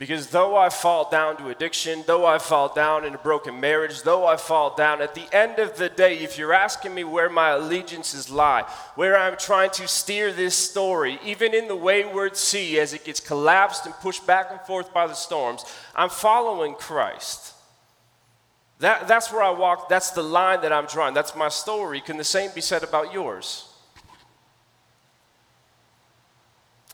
because 0.00 0.28
though 0.28 0.56
I 0.56 0.70
fall 0.70 1.10
down 1.10 1.36
to 1.36 1.50
addiction, 1.50 2.04
though 2.06 2.24
I 2.24 2.38
fall 2.38 2.72
down 2.72 3.04
in 3.04 3.14
a 3.14 3.18
broken 3.18 3.60
marriage, 3.60 4.00
though 4.00 4.26
I 4.26 4.38
fall 4.38 4.74
down, 4.74 5.02
at 5.02 5.14
the 5.14 5.28
end 5.30 5.58
of 5.58 5.76
the 5.76 5.90
day, 5.90 6.20
if 6.20 6.38
you're 6.38 6.54
asking 6.54 6.94
me 6.94 7.04
where 7.04 7.28
my 7.28 7.50
allegiances 7.50 8.30
lie, 8.30 8.62
where 8.94 9.14
I'm 9.14 9.36
trying 9.36 9.68
to 9.72 9.86
steer 9.86 10.32
this 10.32 10.54
story, 10.54 11.20
even 11.22 11.52
in 11.52 11.68
the 11.68 11.76
wayward 11.76 12.38
sea 12.38 12.80
as 12.80 12.94
it 12.94 13.04
gets 13.04 13.20
collapsed 13.20 13.84
and 13.84 13.94
pushed 13.96 14.26
back 14.26 14.46
and 14.50 14.60
forth 14.62 14.90
by 14.94 15.06
the 15.06 15.12
storms, 15.12 15.66
I'm 15.94 16.08
following 16.08 16.76
Christ. 16.76 17.52
That, 18.78 19.06
that's 19.06 19.30
where 19.30 19.42
I 19.42 19.50
walk. 19.50 19.90
That's 19.90 20.12
the 20.12 20.22
line 20.22 20.62
that 20.62 20.72
I'm 20.72 20.86
drawing. 20.86 21.12
That's 21.12 21.36
my 21.36 21.50
story. 21.50 22.00
Can 22.00 22.16
the 22.16 22.24
same 22.24 22.52
be 22.54 22.62
said 22.62 22.82
about 22.82 23.12
yours? 23.12 23.69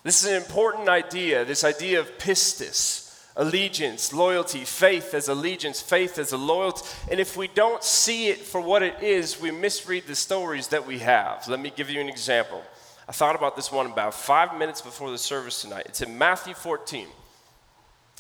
This 0.07 0.23
is 0.23 0.31
an 0.31 0.37
important 0.37 0.89
idea, 0.89 1.45
this 1.45 1.65
idea 1.65 1.99
of 1.99 2.17
pistis, 2.17 3.13
allegiance, 3.35 4.13
loyalty, 4.13 4.65
faith 4.65 5.15
as 5.15 5.27
allegiance, 5.29 5.81
faith 5.83 6.17
as 6.21 6.31
a 6.31 6.37
loyalty. 6.37 6.87
And 7.11 7.19
if 7.19 7.37
we 7.37 7.49
don't 7.49 7.83
see 7.83 8.29
it 8.29 8.39
for 8.39 8.61
what 8.61 8.85
it 8.85 9.03
is, 9.03 9.41
we 9.41 9.51
misread 9.51 10.07
the 10.07 10.15
stories 10.15 10.69
that 10.69 10.87
we 10.87 11.01
have. 11.01 11.49
Let 11.49 11.59
me 11.59 11.73
give 11.75 11.91
you 11.91 12.01
an 12.01 12.09
example. 12.09 12.63
I 13.09 13.11
thought 13.11 13.35
about 13.35 13.57
this 13.57 13.73
one 13.73 13.87
about 13.87 14.15
five 14.15 14.57
minutes 14.57 14.81
before 14.81 15.11
the 15.11 15.19
service 15.19 15.61
tonight. 15.61 15.87
It's 15.87 16.03
in 16.03 16.17
Matthew 16.17 16.55
14. 16.55 17.09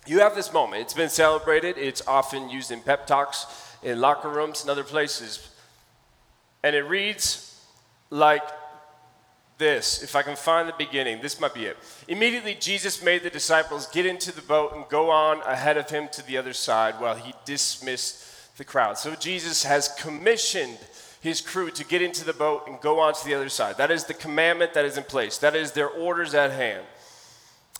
You 0.08 0.18
have 0.18 0.34
this 0.34 0.52
moment. 0.52 0.82
It's 0.82 0.92
been 0.92 1.08
celebrated. 1.08 1.78
It's 1.78 2.02
often 2.08 2.50
used 2.50 2.72
in 2.72 2.80
pep 2.80 3.06
talks, 3.06 3.46
in 3.84 4.00
locker 4.00 4.28
rooms, 4.28 4.62
and 4.62 4.70
other 4.70 4.82
places. 4.82 5.50
And 6.64 6.74
it 6.74 6.82
reads 6.82 7.64
like 8.10 8.42
this, 9.58 10.02
if 10.02 10.14
I 10.14 10.22
can 10.22 10.36
find 10.36 10.68
the 10.68 10.74
beginning, 10.76 11.22
this 11.22 11.40
might 11.40 11.54
be 11.54 11.66
it. 11.66 11.76
Immediately, 12.08 12.56
Jesus 12.60 13.02
made 13.02 13.22
the 13.22 13.30
disciples 13.30 13.86
get 13.86 14.06
into 14.06 14.34
the 14.34 14.42
boat 14.42 14.74
and 14.74 14.84
go 14.88 15.10
on 15.10 15.40
ahead 15.42 15.76
of 15.76 15.88
him 15.88 16.08
to 16.12 16.26
the 16.26 16.36
other 16.36 16.52
side 16.52 17.00
while 17.00 17.16
he 17.16 17.32
dismissed 17.44 18.56
the 18.58 18.64
crowd. 18.64 18.98
So, 18.98 19.14
Jesus 19.14 19.64
has 19.64 19.88
commissioned 19.88 20.78
his 21.20 21.40
crew 21.40 21.70
to 21.70 21.84
get 21.84 22.02
into 22.02 22.24
the 22.24 22.32
boat 22.32 22.64
and 22.66 22.80
go 22.80 23.00
on 23.00 23.14
to 23.14 23.24
the 23.24 23.34
other 23.34 23.48
side. 23.48 23.78
That 23.78 23.90
is 23.90 24.04
the 24.04 24.14
commandment 24.14 24.74
that 24.74 24.84
is 24.84 24.96
in 24.96 25.04
place, 25.04 25.38
that 25.38 25.56
is 25.56 25.72
their 25.72 25.88
orders 25.88 26.34
at 26.34 26.52
hand. 26.52 26.84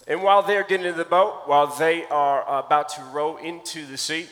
And 0.09 0.23
while 0.23 0.43
they're 0.43 0.65
getting 0.65 0.87
into 0.87 0.99
the 0.99 1.05
boat, 1.05 1.43
while 1.47 1.67
they 1.67 2.05
are 2.07 2.59
about 2.59 2.89
to 2.91 3.03
row 3.03 3.37
into 3.37 3.87
the 3.87 3.99
sea, 3.99 4.29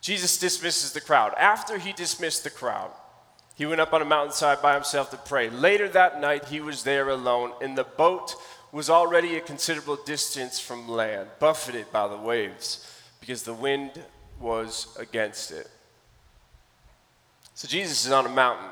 Jesus 0.00 0.38
dismisses 0.38 0.92
the 0.92 1.00
crowd. 1.00 1.34
After 1.38 1.78
he 1.78 1.92
dismissed 1.92 2.44
the 2.44 2.50
crowd, 2.50 2.90
he 3.54 3.66
went 3.66 3.80
up 3.80 3.92
on 3.92 4.02
a 4.02 4.04
mountainside 4.04 4.60
by 4.60 4.74
himself 4.74 5.10
to 5.10 5.16
pray. 5.16 5.48
Later 5.48 5.88
that 5.88 6.20
night, 6.20 6.46
he 6.46 6.60
was 6.60 6.82
there 6.82 7.08
alone, 7.08 7.52
and 7.60 7.78
the 7.78 7.84
boat 7.84 8.34
was 8.72 8.90
already 8.90 9.36
a 9.36 9.40
considerable 9.40 9.96
distance 10.04 10.58
from 10.58 10.88
land, 10.88 11.28
buffeted 11.38 11.92
by 11.92 12.08
the 12.08 12.16
waves, 12.16 12.84
because 13.20 13.44
the 13.44 13.54
wind 13.54 14.02
was 14.40 14.96
against 14.98 15.52
it. 15.52 15.70
So 17.54 17.68
Jesus 17.68 18.04
is 18.04 18.10
on 18.10 18.26
a 18.26 18.30
mountain, 18.30 18.70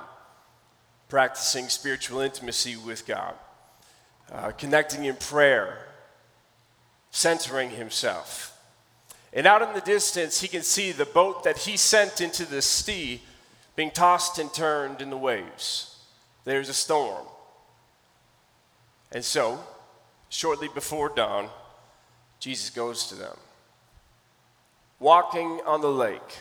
practicing 1.08 1.68
spiritual 1.68 2.20
intimacy 2.20 2.76
with 2.76 3.06
God, 3.06 3.34
uh, 4.32 4.50
connecting 4.50 5.04
in 5.04 5.14
prayer, 5.14 5.86
centering 7.12 7.70
himself. 7.70 8.58
And 9.32 9.46
out 9.46 9.62
in 9.62 9.72
the 9.72 9.80
distance, 9.80 10.40
he 10.40 10.48
can 10.48 10.62
see 10.62 10.90
the 10.90 11.06
boat 11.06 11.44
that 11.44 11.58
he 11.58 11.76
sent 11.76 12.20
into 12.20 12.44
the 12.44 12.60
sea 12.60 13.22
being 13.76 13.90
tossed 13.90 14.38
and 14.38 14.52
turned 14.52 15.00
in 15.00 15.10
the 15.10 15.16
waves. 15.16 15.96
there's 16.44 16.68
a 16.68 16.74
storm. 16.74 17.24
And 19.12 19.24
so, 19.24 19.60
shortly 20.28 20.68
before 20.68 21.08
dawn, 21.10 21.48
Jesus 22.40 22.70
goes 22.70 23.06
to 23.08 23.14
them, 23.14 23.36
walking 24.98 25.60
on 25.66 25.80
the 25.80 25.92
lake. 25.92 26.40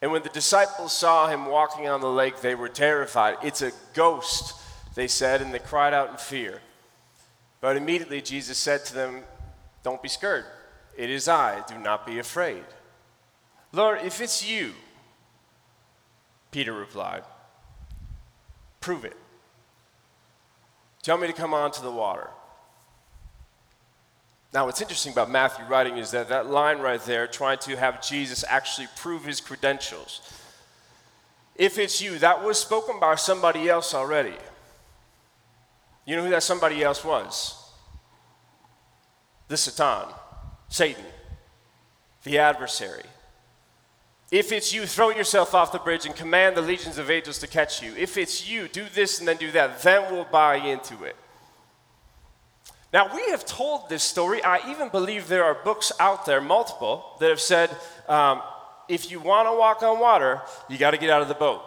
And 0.00 0.12
when 0.12 0.22
the 0.22 0.28
disciples 0.28 0.92
saw 0.92 1.28
him 1.28 1.46
walking 1.46 1.88
on 1.88 2.00
the 2.00 2.10
lake, 2.10 2.40
they 2.40 2.54
were 2.54 2.68
terrified. 2.68 3.36
It's 3.42 3.62
a 3.62 3.72
ghost, 3.94 4.54
they 4.94 5.08
said, 5.08 5.42
and 5.42 5.52
they 5.52 5.58
cried 5.58 5.92
out 5.92 6.10
in 6.10 6.16
fear. 6.16 6.60
But 7.60 7.76
immediately 7.76 8.22
Jesus 8.22 8.58
said 8.58 8.84
to 8.86 8.94
them, 8.94 9.22
Don't 9.82 10.02
be 10.02 10.08
scared. 10.08 10.44
It 10.96 11.10
is 11.10 11.28
I. 11.28 11.62
Do 11.66 11.78
not 11.78 12.06
be 12.06 12.18
afraid. 12.18 12.64
Lord, 13.72 14.00
if 14.02 14.20
it's 14.20 14.48
you, 14.48 14.72
Peter 16.50 16.72
replied, 16.72 17.22
prove 18.80 19.04
it. 19.04 19.16
Tell 21.02 21.18
me 21.18 21.26
to 21.26 21.32
come 21.32 21.54
onto 21.54 21.82
the 21.82 21.90
water. 21.90 22.30
Now, 24.52 24.66
what's 24.66 24.80
interesting 24.80 25.12
about 25.12 25.30
Matthew 25.30 25.64
writing 25.66 25.98
is 25.98 26.12
that 26.12 26.28
that 26.30 26.46
line 26.46 26.78
right 26.78 27.00
there, 27.02 27.26
trying 27.26 27.58
to 27.58 27.76
have 27.76 28.00
Jesus 28.00 28.44
actually 28.48 28.88
prove 28.96 29.24
his 29.24 29.40
credentials. 29.40 30.20
If 31.56 31.78
it's 31.78 32.00
you, 32.00 32.18
that 32.18 32.42
was 32.42 32.58
spoken 32.58 32.98
by 32.98 33.16
somebody 33.16 33.68
else 33.68 33.94
already. 33.94 34.34
You 36.06 36.16
know 36.16 36.22
who 36.22 36.30
that 36.30 36.42
somebody 36.42 36.82
else 36.82 37.04
was? 37.04 37.70
The 39.48 39.56
Satan, 39.56 40.12
Satan, 40.68 41.04
the 42.24 42.38
adversary. 42.38 43.04
If 44.30 44.50
it's 44.50 44.72
you, 44.72 44.86
throw 44.86 45.10
yourself 45.10 45.54
off 45.54 45.70
the 45.70 45.78
bridge 45.78 46.04
and 46.04 46.14
command 46.14 46.56
the 46.56 46.62
legions 46.62 46.98
of 46.98 47.10
angels 47.10 47.38
to 47.38 47.46
catch 47.46 47.82
you. 47.82 47.94
If 47.96 48.16
it's 48.16 48.48
you, 48.48 48.66
do 48.66 48.84
this 48.92 49.20
and 49.20 49.28
then 49.28 49.36
do 49.36 49.52
that. 49.52 49.80
Then 49.82 50.12
we'll 50.12 50.24
buy 50.24 50.56
into 50.56 51.04
it. 51.04 51.16
Now, 52.92 53.14
we 53.14 53.30
have 53.30 53.44
told 53.44 53.88
this 53.88 54.02
story. 54.02 54.42
I 54.42 54.70
even 54.70 54.88
believe 54.88 55.28
there 55.28 55.44
are 55.44 55.54
books 55.54 55.92
out 56.00 56.26
there, 56.26 56.40
multiple, 56.40 57.04
that 57.20 57.28
have 57.28 57.40
said 57.40 57.70
um, 58.08 58.42
if 58.88 59.10
you 59.10 59.20
want 59.20 59.48
to 59.48 59.52
walk 59.52 59.82
on 59.82 60.00
water, 60.00 60.40
you 60.68 60.78
got 60.78 60.92
to 60.92 60.98
get 60.98 61.10
out 61.10 61.22
of 61.22 61.28
the 61.28 61.34
boat. 61.34 61.62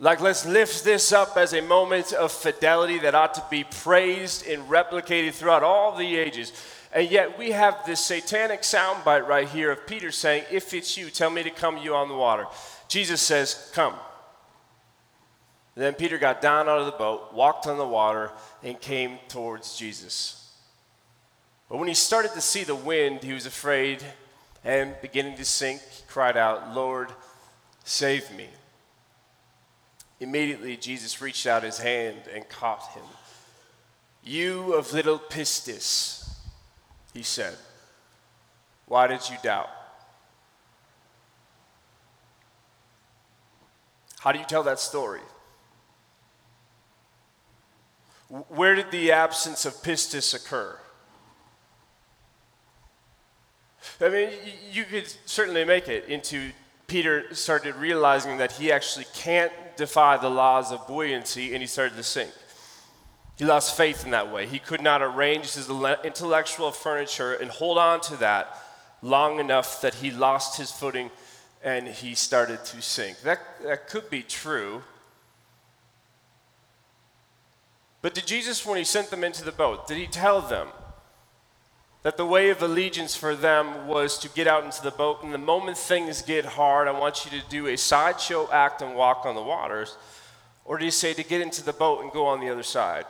Like, 0.00 0.20
let's 0.20 0.44
lift 0.44 0.84
this 0.84 1.12
up 1.12 1.36
as 1.36 1.52
a 1.52 1.62
moment 1.62 2.12
of 2.12 2.32
fidelity 2.32 2.98
that 2.98 3.14
ought 3.14 3.34
to 3.34 3.44
be 3.48 3.64
praised 3.64 4.46
and 4.46 4.68
replicated 4.68 5.34
throughout 5.34 5.62
all 5.62 5.96
the 5.96 6.16
ages. 6.16 6.52
And 6.94 7.10
yet 7.10 7.36
we 7.36 7.50
have 7.50 7.84
this 7.84 7.98
satanic 7.98 8.62
soundbite 8.62 9.26
right 9.26 9.48
here 9.48 9.72
of 9.72 9.84
Peter 9.84 10.12
saying, 10.12 10.44
If 10.50 10.72
it's 10.72 10.96
you, 10.96 11.10
tell 11.10 11.28
me 11.28 11.42
to 11.42 11.50
come 11.50 11.76
you 11.76 11.96
on 11.96 12.08
the 12.08 12.14
water. 12.14 12.46
Jesus 12.86 13.20
says, 13.20 13.70
Come. 13.74 13.94
And 15.74 15.84
then 15.84 15.94
Peter 15.94 16.18
got 16.18 16.40
down 16.40 16.68
out 16.68 16.78
of 16.78 16.86
the 16.86 16.92
boat, 16.92 17.34
walked 17.34 17.66
on 17.66 17.78
the 17.78 17.86
water, 17.86 18.30
and 18.62 18.80
came 18.80 19.18
towards 19.28 19.76
Jesus. 19.76 20.52
But 21.68 21.78
when 21.78 21.88
he 21.88 21.94
started 21.94 22.30
to 22.34 22.40
see 22.40 22.62
the 22.62 22.76
wind, 22.76 23.24
he 23.24 23.32
was 23.32 23.44
afraid 23.44 24.00
and 24.62 24.94
beginning 25.02 25.36
to 25.36 25.44
sink, 25.44 25.82
he 25.90 26.04
cried 26.06 26.36
out, 26.36 26.74
Lord, 26.74 27.08
save 27.82 28.30
me. 28.36 28.48
Immediately, 30.20 30.76
Jesus 30.76 31.20
reached 31.20 31.46
out 31.46 31.64
his 31.64 31.78
hand 31.78 32.18
and 32.32 32.48
caught 32.48 32.88
him. 32.92 33.02
You 34.22 34.74
of 34.74 34.92
little 34.92 35.18
pistis 35.18 36.23
he 37.14 37.22
said, 37.22 37.54
Why 38.86 39.06
did 39.06 39.20
you 39.30 39.36
doubt? 39.42 39.70
How 44.18 44.32
do 44.32 44.38
you 44.38 44.44
tell 44.44 44.64
that 44.64 44.80
story? 44.80 45.20
Where 48.48 48.74
did 48.74 48.90
the 48.90 49.12
absence 49.12 49.64
of 49.64 49.74
pistis 49.74 50.34
occur? 50.34 50.78
I 54.00 54.08
mean, 54.08 54.30
you 54.72 54.84
could 54.84 55.12
certainly 55.24 55.64
make 55.64 55.88
it 55.88 56.06
into 56.06 56.50
Peter 56.86 57.32
started 57.34 57.76
realizing 57.76 58.38
that 58.38 58.52
he 58.52 58.72
actually 58.72 59.06
can't 59.14 59.52
defy 59.76 60.16
the 60.16 60.28
laws 60.28 60.72
of 60.72 60.86
buoyancy 60.86 61.52
and 61.52 61.62
he 61.62 61.66
started 61.66 61.96
to 61.96 62.02
sink. 62.02 62.32
He 63.36 63.44
lost 63.44 63.76
faith 63.76 64.04
in 64.04 64.12
that 64.12 64.32
way. 64.32 64.46
He 64.46 64.58
could 64.58 64.80
not 64.80 65.02
arrange 65.02 65.54
his 65.54 65.68
intellectual 65.68 66.70
furniture 66.70 67.32
and 67.32 67.50
hold 67.50 67.78
on 67.78 68.00
to 68.02 68.16
that 68.16 68.56
long 69.02 69.40
enough 69.40 69.80
that 69.80 69.94
he 69.94 70.10
lost 70.10 70.56
his 70.56 70.70
footing 70.70 71.10
and 71.62 71.88
he 71.88 72.14
started 72.14 72.64
to 72.66 72.80
sink. 72.80 73.22
That, 73.22 73.40
that 73.64 73.88
could 73.88 74.08
be 74.08 74.22
true. 74.22 74.82
But 78.02 78.14
did 78.14 78.26
Jesus, 78.26 78.64
when 78.64 78.78
he 78.78 78.84
sent 78.84 79.10
them 79.10 79.24
into 79.24 79.44
the 79.44 79.52
boat, 79.52 79.88
did 79.88 79.96
he 79.96 80.06
tell 80.06 80.40
them 80.42 80.68
that 82.02 82.18
the 82.18 82.26
way 82.26 82.50
of 82.50 82.62
allegiance 82.62 83.16
for 83.16 83.34
them 83.34 83.86
was 83.88 84.18
to 84.18 84.28
get 84.28 84.46
out 84.46 84.62
into 84.62 84.82
the 84.82 84.90
boat 84.90 85.22
and 85.22 85.32
the 85.32 85.38
moment 85.38 85.78
things 85.78 86.20
get 86.20 86.44
hard, 86.44 86.86
I 86.86 86.92
want 86.92 87.24
you 87.24 87.40
to 87.40 87.48
do 87.48 87.66
a 87.66 87.78
sideshow 87.78 88.48
act 88.52 88.82
and 88.82 88.94
walk 88.94 89.24
on 89.24 89.34
the 89.34 89.42
waters? 89.42 89.96
Or 90.66 90.76
did 90.76 90.84
he 90.84 90.90
say 90.90 91.14
to 91.14 91.24
get 91.24 91.40
into 91.40 91.64
the 91.64 91.72
boat 91.72 92.02
and 92.02 92.12
go 92.12 92.26
on 92.26 92.40
the 92.40 92.50
other 92.50 92.62
side? 92.62 93.06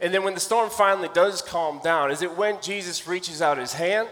And 0.00 0.12
then 0.12 0.24
when 0.24 0.34
the 0.34 0.40
storm 0.40 0.70
finally 0.70 1.08
does 1.12 1.40
calm 1.40 1.80
down, 1.82 2.10
is 2.10 2.22
it 2.22 2.36
when 2.36 2.60
Jesus 2.60 3.06
reaches 3.08 3.40
out 3.40 3.58
his 3.58 3.72
hand 3.72 4.08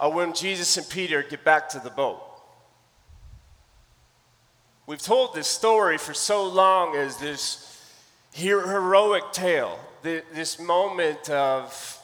or 0.00 0.12
when 0.12 0.34
Jesus 0.34 0.76
and 0.76 0.88
Peter 0.88 1.22
get 1.22 1.44
back 1.44 1.68
to 1.70 1.80
the 1.80 1.90
boat? 1.90 2.22
We've 4.86 5.00
told 5.00 5.34
this 5.34 5.46
story 5.46 5.98
for 5.98 6.14
so 6.14 6.48
long 6.48 6.96
as 6.96 7.18
this 7.18 7.66
heroic 8.32 9.32
tale, 9.32 9.78
this 10.02 10.58
moment 10.58 11.28
of, 11.28 11.98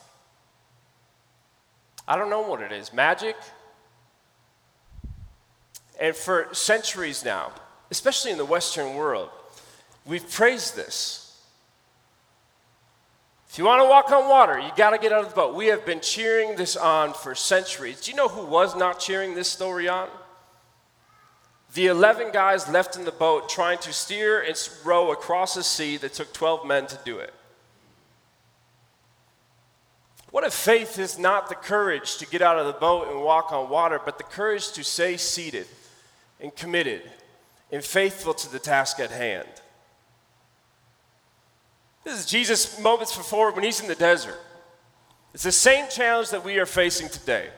I 2.06 2.16
don't 2.16 2.30
know 2.30 2.42
what 2.42 2.60
it 2.60 2.70
is, 2.72 2.92
magic? 2.92 3.36
And 5.98 6.14
for 6.14 6.48
centuries 6.52 7.24
now, 7.24 7.52
especially 7.90 8.30
in 8.30 8.38
the 8.38 8.44
Western 8.44 8.94
world, 8.94 9.30
we've 10.04 10.30
praised 10.30 10.76
this. 10.76 11.25
If 13.56 13.60
you 13.60 13.64
want 13.64 13.80
to 13.80 13.88
walk 13.88 14.12
on 14.12 14.28
water, 14.28 14.58
you 14.58 14.70
got 14.76 14.90
to 14.90 14.98
get 14.98 15.12
out 15.12 15.22
of 15.22 15.30
the 15.30 15.34
boat. 15.34 15.54
We 15.54 15.68
have 15.68 15.86
been 15.86 16.00
cheering 16.00 16.56
this 16.56 16.76
on 16.76 17.14
for 17.14 17.34
centuries. 17.34 18.02
Do 18.02 18.10
you 18.10 18.16
know 18.18 18.28
who 18.28 18.44
was 18.44 18.76
not 18.76 19.00
cheering 19.00 19.34
this 19.34 19.48
story 19.48 19.88
on? 19.88 20.10
The 21.72 21.86
11 21.86 22.32
guys 22.32 22.68
left 22.68 22.96
in 22.96 23.06
the 23.06 23.12
boat 23.12 23.48
trying 23.48 23.78
to 23.78 23.94
steer 23.94 24.42
and 24.42 24.54
row 24.84 25.10
across 25.10 25.56
a 25.56 25.62
sea 25.62 25.96
that 25.96 26.12
took 26.12 26.34
12 26.34 26.66
men 26.66 26.86
to 26.88 26.98
do 27.02 27.18
it. 27.18 27.32
What 30.30 30.44
if 30.44 30.52
faith 30.52 30.98
is 30.98 31.18
not 31.18 31.48
the 31.48 31.54
courage 31.54 32.18
to 32.18 32.26
get 32.26 32.42
out 32.42 32.58
of 32.58 32.66
the 32.66 32.74
boat 32.74 33.08
and 33.08 33.22
walk 33.22 33.52
on 33.52 33.70
water, 33.70 33.98
but 34.04 34.18
the 34.18 34.24
courage 34.24 34.70
to 34.72 34.84
stay 34.84 35.16
seated 35.16 35.66
and 36.42 36.54
committed 36.54 37.10
and 37.72 37.82
faithful 37.82 38.34
to 38.34 38.52
the 38.52 38.58
task 38.58 39.00
at 39.00 39.10
hand? 39.10 39.48
This 42.06 42.20
is 42.20 42.26
Jesus' 42.26 42.78
moments 42.78 43.16
before 43.16 43.50
when 43.50 43.64
he's 43.64 43.80
in 43.80 43.88
the 43.88 43.96
desert. 43.96 44.38
It's 45.34 45.42
the 45.42 45.50
same 45.50 45.88
challenge 45.90 46.30
that 46.30 46.44
we 46.44 46.56
are 46.60 46.64
facing 46.64 47.08
today. 47.08 47.48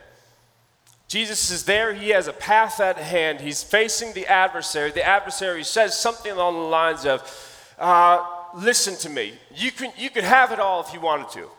Jesus 1.07 1.51
is 1.51 1.67
there, 1.67 1.93
he 1.93 2.09
has 2.11 2.29
a 2.29 2.33
path 2.33 2.81
at 2.81 2.97
hand, 2.97 3.43
he's 3.43 3.63
facing 3.63 4.15
the 4.15 4.27
adversary. 4.27 4.91
The 4.91 5.07
adversary 5.07 5.65
says 5.65 5.99
something 6.01 6.33
along 6.33 6.55
the 6.55 6.61
lines 6.63 7.05
of, 7.05 7.75
uh, 7.79 8.25
Listen 8.55 8.97
to 8.97 9.11
me, 9.11 9.35
you, 9.55 9.71
can, 9.71 9.93
you 9.99 10.09
could 10.09 10.25
have 10.25 10.51
it 10.51 10.59
all 10.59 10.81
if 10.81 10.95
you 10.95 11.01
wanted 11.01 11.29
to. 11.33 11.51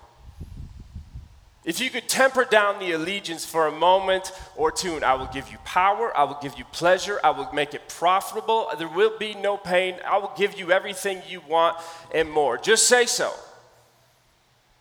If 1.65 1.81
you 1.81 1.89
could 1.89 2.07
temper 2.07 2.45
down 2.45 2.79
the 2.79 2.93
allegiance 2.93 3.45
for 3.45 3.67
a 3.67 3.71
moment 3.71 4.31
or 4.55 4.71
two, 4.71 4.95
and 4.95 5.03
I 5.03 5.15
will 5.15 5.27
give 5.27 5.51
you 5.51 5.57
power, 5.65 6.15
I 6.17 6.23
will 6.23 6.39
give 6.41 6.57
you 6.57 6.63
pleasure, 6.65 7.19
I 7.23 7.31
will 7.31 7.51
make 7.53 7.73
it 7.73 7.89
profitable, 7.89 8.71
there 8.77 8.87
will 8.87 9.17
be 9.17 9.35
no 9.35 9.57
pain, 9.57 9.97
I 10.07 10.17
will 10.17 10.31
give 10.37 10.57
you 10.57 10.71
everything 10.71 11.21
you 11.27 11.41
want 11.41 11.77
and 12.13 12.31
more. 12.31 12.57
Just 12.57 12.87
say 12.87 13.05
so. 13.05 13.33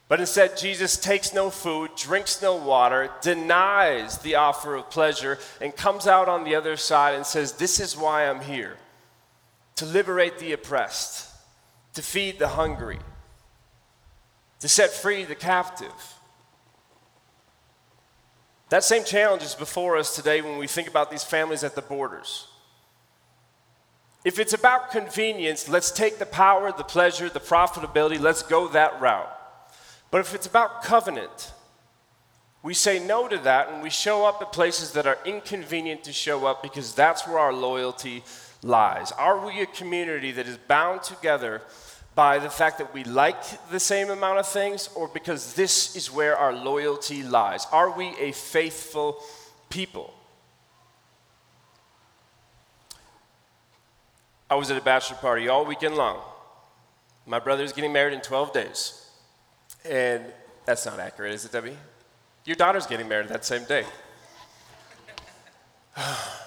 But 0.07 0.21
instead, 0.21 0.57
Jesus 0.57 0.97
takes 0.97 1.35
no 1.35 1.51
food, 1.51 1.91
drinks 1.97 2.41
no 2.41 2.57
water, 2.57 3.11
denies 3.21 4.19
the 4.19 4.37
offer 4.37 4.75
of 4.75 4.89
pleasure, 4.89 5.39
and 5.61 5.77
comes 5.77 6.07
out 6.07 6.29
on 6.29 6.45
the 6.45 6.55
other 6.55 6.77
side 6.77 7.15
and 7.15 7.27
says, 7.27 7.53
This 7.53 7.79
is 7.79 7.97
why 7.97 8.27
I'm 8.27 8.41
here 8.41 8.79
to 9.77 9.85
liberate 9.85 10.39
the 10.39 10.53
oppressed, 10.53 11.31
to 11.95 12.03
feed 12.03 12.39
the 12.39 12.49
hungry, 12.49 12.99
to 14.61 14.69
set 14.69 14.91
free 14.91 15.25
the 15.25 15.35
captive. 15.35 15.93
That 18.71 18.85
same 18.85 19.05
challenge 19.05 19.43
is 19.43 19.55
before 19.55 19.97
us 19.97 20.15
today 20.15 20.43
when 20.43 20.59
we 20.59 20.67
think 20.67 20.89
about 20.89 21.11
these 21.11 21.25
families 21.25 21.65
at 21.65 21.75
the 21.75 21.83
borders. 21.83 22.49
If 24.25 24.39
it's 24.39 24.53
about 24.53 24.91
convenience, 24.91 25.69
let's 25.69 25.91
take 25.91 26.19
the 26.19 26.27
power, 26.27 26.71
the 26.73 26.85
pleasure, 26.85 27.29
the 27.29 27.41
profitability, 27.41 28.21
let's 28.21 28.43
go 28.43 28.69
that 28.69 29.01
route. 29.01 29.31
But 30.11 30.21
if 30.21 30.35
it's 30.35 30.47
about 30.47 30.83
covenant, 30.83 31.53
We 32.63 32.75
say 32.75 32.99
no 32.99 33.29
to 33.29 33.39
that 33.39 33.71
and 33.71 33.83
we 33.83 33.91
show 33.91 34.27
up 34.27 34.43
at 34.43 34.53
places 34.53 34.93
that 34.93 35.07
are 35.07 35.19
inconvenient 35.25 36.03
to 36.05 36.13
show 36.13 36.47
up 36.47 36.63
because 36.63 36.95
that's 36.95 37.27
where 37.27 37.39
our 37.39 37.53
loyalty 37.53 38.25
lies. 38.63 39.13
Are 39.13 39.45
we 39.45 39.61
a 39.61 39.67
community 39.67 40.33
that 40.33 40.49
is 40.49 40.57
bound 40.57 41.03
together 41.03 41.63
by 42.19 42.41
the 42.41 42.51
fact 42.51 42.79
that 42.79 42.93
we 42.93 43.05
like 43.05 43.71
the 43.71 43.79
same 43.79 44.11
amount 44.11 44.41
of 44.41 44.47
things 44.49 44.89
or 44.97 45.07
because 45.07 45.55
this 45.55 45.95
is 45.95 46.11
where 46.11 46.37
our 46.37 46.53
loyalty 46.53 47.23
lies? 47.23 47.65
Are 47.71 47.97
we 47.97 48.09
a 48.19 48.33
faithful 48.33 49.23
people? 49.71 50.13
I 54.51 54.57
was 54.57 54.69
at 54.69 54.77
a 54.77 54.81
bachelor 54.81 55.17
party 55.19 55.47
all 55.47 55.65
weekend 55.65 55.95
long. 55.95 56.21
My 57.25 57.39
brother 57.39 57.63
is 57.63 57.73
getting 57.73 57.93
married 57.93 58.15
in 58.15 58.21
12 58.21 58.53
days. 58.53 59.07
And 59.85 60.25
that's 60.65 60.87
not 60.87 60.99
accurate, 60.99 61.35
is 61.35 61.45
it, 61.45 61.53
Debbie? 61.53 61.77
Your 62.45 62.57
daughter's 62.57 62.89
getting 62.89 63.07
married 63.07 63.29
that 63.29 63.45
same 63.45 63.63
day. 63.63 63.85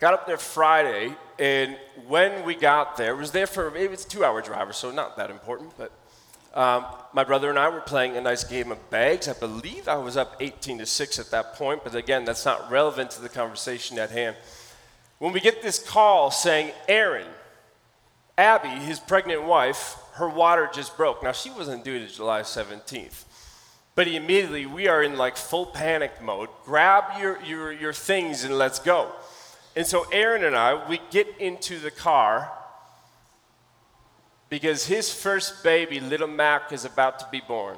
got 0.00 0.14
up 0.14 0.26
there 0.26 0.38
Friday, 0.38 1.14
and 1.38 1.76
when 2.06 2.44
we 2.44 2.54
got 2.54 2.96
there, 2.96 3.16
was 3.16 3.30
there 3.32 3.46
for 3.46 3.74
it 3.76 3.90
was 3.90 4.04
a 4.04 4.08
two-hour 4.08 4.42
drive, 4.42 4.68
or 4.68 4.72
so 4.72 4.90
not 4.90 5.16
that 5.16 5.30
important. 5.30 5.72
But 5.76 5.92
um, 6.54 6.86
my 7.12 7.24
brother 7.24 7.50
and 7.50 7.58
I 7.58 7.68
were 7.68 7.80
playing 7.80 8.16
a 8.16 8.20
nice 8.20 8.44
game 8.44 8.70
of 8.70 8.90
bags. 8.90 9.28
I 9.28 9.32
believe 9.32 9.88
I 9.88 9.96
was 9.96 10.16
up 10.16 10.36
18 10.40 10.78
to 10.78 10.86
six 10.86 11.18
at 11.18 11.30
that 11.30 11.54
point, 11.54 11.82
but 11.82 11.94
again, 11.94 12.24
that's 12.24 12.44
not 12.44 12.70
relevant 12.70 13.10
to 13.12 13.22
the 13.22 13.28
conversation 13.28 13.98
at 13.98 14.10
hand. 14.10 14.36
When 15.18 15.32
we 15.32 15.40
get 15.40 15.62
this 15.62 15.78
call 15.78 16.30
saying, 16.30 16.72
Aaron, 16.88 17.26
Abby, 18.36 18.68
his 18.68 19.00
pregnant 19.00 19.44
wife, 19.44 19.96
her 20.14 20.28
water 20.28 20.68
just 20.72 20.96
broke. 20.96 21.22
Now, 21.22 21.32
she 21.32 21.50
wasn't 21.50 21.84
due 21.84 21.98
to 21.98 22.12
July 22.12 22.42
17th. 22.42 23.24
But 23.94 24.08
immediately, 24.08 24.66
we 24.66 24.88
are 24.88 25.02
in 25.02 25.16
like 25.16 25.36
full 25.36 25.66
panic 25.66 26.20
mode. 26.20 26.48
Grab 26.64 27.20
your, 27.20 27.40
your, 27.42 27.72
your 27.72 27.92
things 27.92 28.44
and 28.44 28.58
let's 28.58 28.78
go. 28.80 29.12
And 29.76 29.86
so, 29.86 30.06
Aaron 30.12 30.44
and 30.44 30.54
I, 30.54 30.88
we 30.88 31.00
get 31.10 31.26
into 31.38 31.78
the 31.78 31.90
car 31.90 32.50
because 34.48 34.86
his 34.86 35.12
first 35.12 35.64
baby, 35.64 35.98
little 35.98 36.28
Mac, 36.28 36.72
is 36.72 36.84
about 36.84 37.18
to 37.18 37.26
be 37.32 37.40
born. 37.40 37.76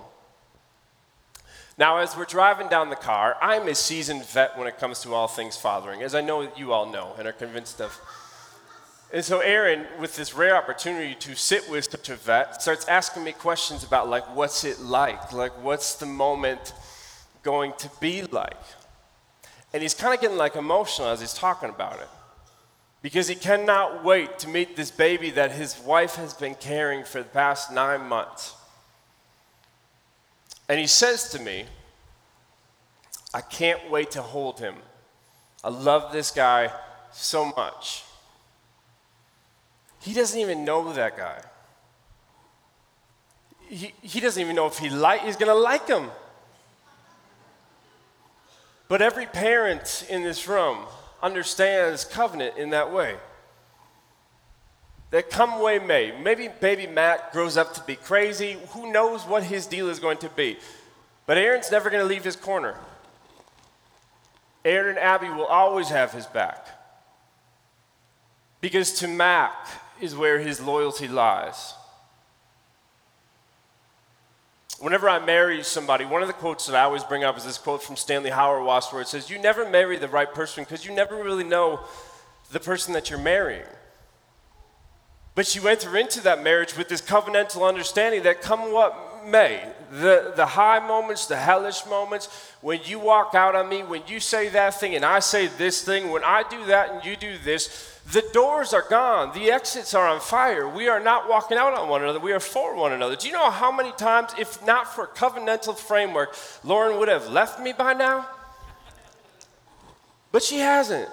Now, 1.79 1.99
as 1.99 2.17
we're 2.17 2.25
driving 2.25 2.69
down 2.69 2.89
the 2.89 2.97
car, 2.97 3.37
I'm 3.41 3.69
a 3.69 3.75
seasoned 3.75 4.25
vet 4.27 4.57
when 4.59 4.67
it 4.67 4.79
comes 4.79 5.01
to 5.03 5.15
all 5.15 5.29
things 5.29 5.57
fathering, 5.57 6.03
as 6.03 6.15
I 6.15 6.23
know 6.23 6.51
you 6.57 6.73
all 6.73 6.87
know 6.87 7.15
and 7.19 7.29
are 7.29 7.33
convinced 7.33 7.81
of. 7.81 7.99
And 9.13 9.25
so 9.25 9.41
Aaron, 9.41 9.87
with 10.01 10.17
this 10.17 10.35
rare 10.35 10.57
opportunity 10.57 11.15
to 11.17 11.35
sit 11.35 11.71
with 11.71 11.85
such 11.91 12.09
a 12.09 12.17
vet, 12.17 12.61
starts 12.61 12.89
asking 12.89 13.25
me 13.25 13.33
questions 13.33 13.85
about 13.85 14.09
like 14.09 14.35
what's 14.35 14.65
it 14.65 14.81
like? 14.81 15.33
Like 15.33 15.53
what's 15.63 15.95
the 15.95 16.07
moment 16.07 16.73
going 17.43 17.73
to 17.79 17.91
be 18.01 18.23
like? 18.23 18.57
And 19.73 19.83
he's 19.83 19.95
kind 19.95 20.15
of 20.15 20.21
getting 20.21 20.37
like 20.37 20.57
emotional 20.57 21.09
as 21.09 21.21
he's 21.21 21.35
talking 21.35 21.69
about 21.69 22.01
it. 22.01 22.09
Because 23.03 23.29
he 23.29 23.35
cannot 23.35 24.05
wait 24.05 24.39
to 24.41 24.49
meet 24.49 24.75
this 24.75 24.91
baby 24.91 25.31
that 25.31 25.53
his 25.53 25.79
wife 25.79 26.17
has 26.17 26.35
been 26.35 26.55
carrying 26.55 27.05
for 27.05 27.19
the 27.19 27.29
past 27.29 27.71
nine 27.71 28.09
months. 28.09 28.55
And 30.69 30.81
he 30.81 30.87
says 30.87 31.29
to 31.31 31.39
me, 31.39 31.67
I 33.33 33.41
can't 33.41 33.91
wait 33.91 34.13
to 34.13 34.23
hold 34.23 34.59
him. 34.59 34.77
I 35.63 35.69
love 35.69 36.13
this 36.13 36.31
guy 36.31 36.73
so 37.13 37.53
much. 37.57 38.05
He 40.01 40.15
doesn't 40.15 40.39
even 40.41 40.65
know 40.65 40.93
that 40.93 41.17
guy. 41.17 41.41
He, 43.69 43.93
he 44.01 44.21
doesn't 44.21 44.41
even 44.41 44.55
know 44.55 44.67
if 44.67 44.79
he 44.79 44.89
like, 44.89 45.23
he's 45.23 45.37
going 45.37 45.49
to 45.49 45.55
like 45.55 45.89
him. 45.89 46.11
But 48.89 49.03
every 49.03 49.27
parent 49.27 50.07
in 50.09 50.23
this 50.23 50.47
room 50.47 50.79
understands 51.23 52.05
covenant 52.05 52.57
in 52.57 52.71
that 52.71 52.93
way. 52.93 53.17
That 55.11 55.31
come 55.31 55.61
way 55.61 55.79
may. 55.79 56.13
Maybe 56.21 56.49
baby 56.49 56.87
Mac 56.87 57.33
grows 57.33 57.57
up 57.57 57.75
to 57.75 57.83
be 57.83 57.97
crazy. 57.97 58.57
Who 58.71 58.93
knows 58.93 59.23
what 59.25 59.45
his 59.45 59.67
deal 59.67 59.89
is 59.89 59.99
going 59.99 60.19
to 60.19 60.29
be? 60.29 60.59
But 61.27 61.39
Aaron's 61.39 61.71
never 61.71 61.91
going 61.91 62.03
to 62.03 62.09
leave 62.09 62.25
his 62.25 62.37
corner. 62.37 62.77
Aaron 64.65 64.91
and 64.91 64.99
Abby 64.99 65.29
will 65.29 65.47
always 65.47 65.89
have 65.89 66.13
his 66.13 66.27
back. 66.27 66.67
Because 68.61 68.93
to 68.95 69.09
Mac, 69.09 69.55
is 70.01 70.17
where 70.17 70.39
his 70.39 70.61
loyalty 70.61 71.09
lies. 71.09 71.75
Whenever 74.79 75.09
I 75.09 75.25
marry 75.25 75.63
somebody, 75.63 76.05
one 76.05 76.21
of 76.21 76.29
the 76.29 76.35
quotes 76.35 76.67
that 76.67 76.77
I 76.77 76.83
always 76.83 77.03
bring 77.03 77.25
up 77.25 77.39
is 77.39 77.45
this 77.45 77.57
quote 77.57 77.83
from 77.83 77.97
Stanley 77.97 78.31
Hauerwas 78.31 78.93
where 78.93 79.01
it 79.01 79.09
says, 79.09 79.31
You 79.31 79.39
never 79.39 79.69
marry 79.69 79.97
the 79.97 80.09
right 80.09 80.33
person 80.33 80.65
because 80.65 80.85
you 80.85 80.95
never 80.95 81.17
really 81.17 81.45
know 81.45 81.81
the 82.53 82.61
person 82.61 82.93
that 82.93 83.09
you're 83.09 83.19
marrying. 83.19 83.65
But 85.35 85.55
you 85.55 85.69
enter 85.69 85.97
into 85.97 86.23
that 86.23 86.43
marriage 86.43 86.77
with 86.77 86.89
this 86.89 87.01
covenantal 87.01 87.67
understanding 87.67 88.23
that 88.25 88.43
come 88.43 88.73
what 88.73 89.06
may, 89.27 89.63
the, 89.91 90.33
the 90.37 90.47
high 90.47 90.79
moments, 90.79 91.27
the 91.27 91.37
hellish 91.37 91.87
moments, 91.87 92.29
when 92.61 92.81
you 92.85 92.99
walk 92.99 93.35
out 93.35 93.55
on 93.55 93.69
me, 93.69 93.83
when 93.83 94.03
you 94.07 94.21
say 94.21 94.49
that 94.49 94.79
thing 94.81 94.95
and 94.95 95.05
I 95.05 95.19
say 95.19 95.47
this 95.47 95.83
thing, 95.83 96.11
when 96.11 96.25
I 96.25 96.43
do 96.49 96.65
that 96.67 96.91
and 96.91 97.05
you 97.05 97.17
do 97.17 97.37
this, 97.45 98.01
the 98.13 98.23
doors 98.33 98.73
are 98.73 98.85
gone. 98.89 99.35
The 99.35 99.51
exits 99.51 99.93
are 99.95 100.07
on 100.07 100.21
fire. 100.21 100.69
We 100.69 100.89
are 100.89 101.01
not 101.01 101.29
walking 101.29 101.59
out 101.59 101.75
on 101.75 101.89
one 101.89 102.03
another. 102.03 102.21
We 102.21 102.33
are 102.33 102.41
for 102.41 102.77
one 102.77 102.93
another. 102.93 103.17
Do 103.17 103.27
you 103.27 103.33
know 103.33 103.51
how 103.51 103.73
many 103.73 103.93
times, 103.93 104.31
if 104.39 104.65
not 104.65 104.95
for 104.95 105.07
covenantal 105.09 105.77
framework, 105.77 106.37
Lauren 106.63 106.99
would 106.99 107.09
have 107.09 107.29
left 107.29 107.61
me 107.61 107.73
by 107.73 107.95
now? 107.95 108.29
But 110.31 110.43
she 110.43 110.59
hasn't. 110.59 111.09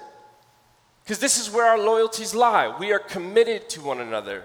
Because 1.03 1.19
this 1.19 1.39
is 1.39 1.51
where 1.51 1.65
our 1.65 1.79
loyalties 1.79 2.35
lie. 2.35 2.75
We 2.79 2.93
are 2.93 2.99
committed 2.99 3.69
to 3.69 3.81
one 3.81 3.99
another. 3.99 4.43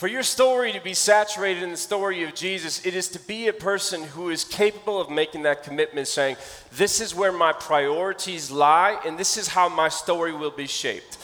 For 0.00 0.08
your 0.08 0.22
story 0.22 0.72
to 0.72 0.80
be 0.80 0.94
saturated 0.94 1.62
in 1.62 1.72
the 1.72 1.76
story 1.76 2.22
of 2.22 2.34
Jesus, 2.34 2.86
it 2.86 2.94
is 2.94 3.06
to 3.08 3.18
be 3.18 3.48
a 3.48 3.52
person 3.52 4.02
who 4.02 4.30
is 4.30 4.44
capable 4.44 4.98
of 4.98 5.10
making 5.10 5.42
that 5.42 5.62
commitment, 5.62 6.08
saying, 6.08 6.38
This 6.72 7.02
is 7.02 7.14
where 7.14 7.32
my 7.32 7.52
priorities 7.52 8.50
lie, 8.50 8.98
and 9.04 9.18
this 9.18 9.36
is 9.36 9.48
how 9.48 9.68
my 9.68 9.90
story 9.90 10.32
will 10.32 10.52
be 10.52 10.66
shaped. 10.66 11.18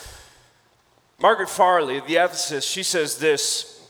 Margaret 1.18 1.48
Farley, 1.48 2.00
the 2.00 2.16
ethicist, 2.16 2.70
she 2.70 2.82
says 2.82 3.16
this 3.16 3.88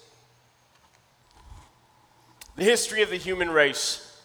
The 2.55 2.63
history 2.63 3.03
of 3.03 3.11
the 3.11 3.17
human 3.17 3.51
race, 3.51 4.23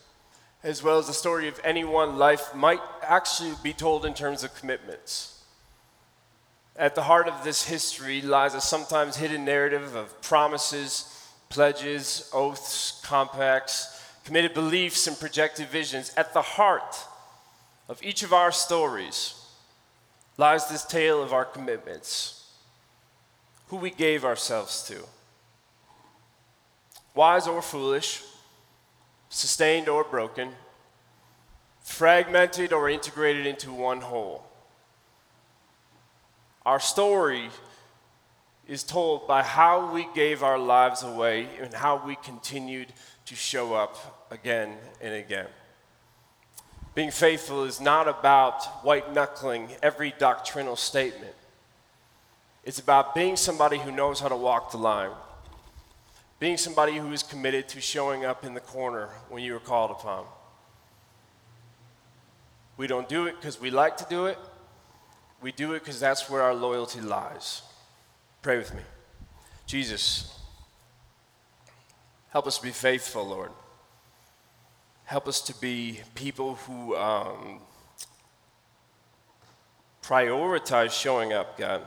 as 0.61 0.83
well 0.83 0.99
as 0.99 1.07
the 1.07 1.13
story 1.13 1.47
of 1.47 1.59
any 1.63 1.85
one 1.85 2.19
life, 2.19 2.53
might 2.53 2.81
actually 3.01 3.53
be 3.63 3.73
told 3.73 4.05
in 4.05 4.13
terms 4.13 4.43
of 4.43 4.53
commitments. 4.53 5.40
At 6.75 6.95
the 6.95 7.03
heart 7.03 7.27
of 7.27 7.43
this 7.43 7.65
history 7.65 8.21
lies 8.21 8.53
a 8.53 8.61
sometimes 8.61 9.17
hidden 9.17 9.45
narrative 9.45 9.95
of 9.95 10.21
promises, 10.21 11.29
pledges, 11.49 12.29
oaths, 12.33 13.01
compacts, 13.03 14.01
committed 14.23 14.53
beliefs, 14.53 15.05
and 15.07 15.19
projected 15.19 15.67
visions. 15.67 16.13
At 16.15 16.33
the 16.33 16.41
heart 16.41 16.95
of 17.89 18.01
each 18.01 18.23
of 18.23 18.33
our 18.33 18.51
stories 18.51 19.35
lies 20.37 20.67
this 20.69 20.85
tale 20.85 21.21
of 21.21 21.33
our 21.33 21.45
commitments, 21.45 22.51
who 23.67 23.75
we 23.75 23.91
gave 23.91 24.23
ourselves 24.23 24.83
to. 24.83 25.03
Wise 27.13 27.47
or 27.47 27.61
foolish, 27.61 28.23
sustained 29.29 29.89
or 29.89 30.05
broken, 30.05 30.53
fragmented 31.83 32.71
or 32.71 32.89
integrated 32.89 33.45
into 33.45 33.73
one 33.73 33.99
whole. 33.99 34.50
Our 36.65 36.79
story 36.79 37.49
is 38.67 38.83
told 38.83 39.27
by 39.27 39.43
how 39.43 39.91
we 39.91 40.07
gave 40.13 40.43
our 40.43 40.59
lives 40.59 41.03
away 41.03 41.47
and 41.59 41.73
how 41.73 42.01
we 42.05 42.15
continued 42.17 42.93
to 43.25 43.35
show 43.35 43.73
up 43.73 44.27
again 44.31 44.77
and 45.01 45.13
again. 45.13 45.47
Being 46.93 47.11
faithful 47.11 47.63
is 47.63 47.81
not 47.81 48.07
about 48.07 48.65
white 48.83 49.13
knuckling 49.13 49.69
every 49.81 50.13
doctrinal 50.19 50.75
statement. 50.75 51.33
It's 52.63 52.79
about 52.79 53.15
being 53.15 53.37
somebody 53.37 53.79
who 53.79 53.91
knows 53.91 54.19
how 54.19 54.27
to 54.27 54.35
walk 54.35 54.71
the 54.71 54.77
line, 54.77 55.11
being 56.39 56.57
somebody 56.57 56.97
who 56.97 57.11
is 57.11 57.23
committed 57.23 57.67
to 57.69 57.81
showing 57.81 58.23
up 58.23 58.45
in 58.45 58.53
the 58.53 58.59
corner 58.59 59.07
when 59.29 59.41
you 59.41 59.55
are 59.55 59.59
called 59.59 59.91
upon. 59.91 60.25
We 62.77 62.87
don't 62.87 63.09
do 63.09 63.25
it 63.25 63.35
because 63.35 63.59
we 63.59 63.71
like 63.71 63.97
to 63.97 64.05
do 64.09 64.27
it. 64.27 64.37
We 65.41 65.51
do 65.51 65.73
it 65.73 65.79
because 65.79 65.99
that's 65.99 66.29
where 66.29 66.41
our 66.41 66.53
loyalty 66.53 67.01
lies. 67.01 67.63
Pray 68.41 68.57
with 68.57 68.73
me. 68.73 68.81
Jesus, 69.65 70.37
help 72.29 72.45
us 72.47 72.59
be 72.59 72.69
faithful, 72.71 73.27
Lord. 73.27 73.51
Help 75.05 75.27
us 75.27 75.41
to 75.41 75.53
be 75.59 76.01
people 76.15 76.55
who 76.55 76.95
um, 76.95 77.59
prioritize 80.03 80.91
showing 80.91 81.33
up, 81.33 81.57
God. 81.57 81.81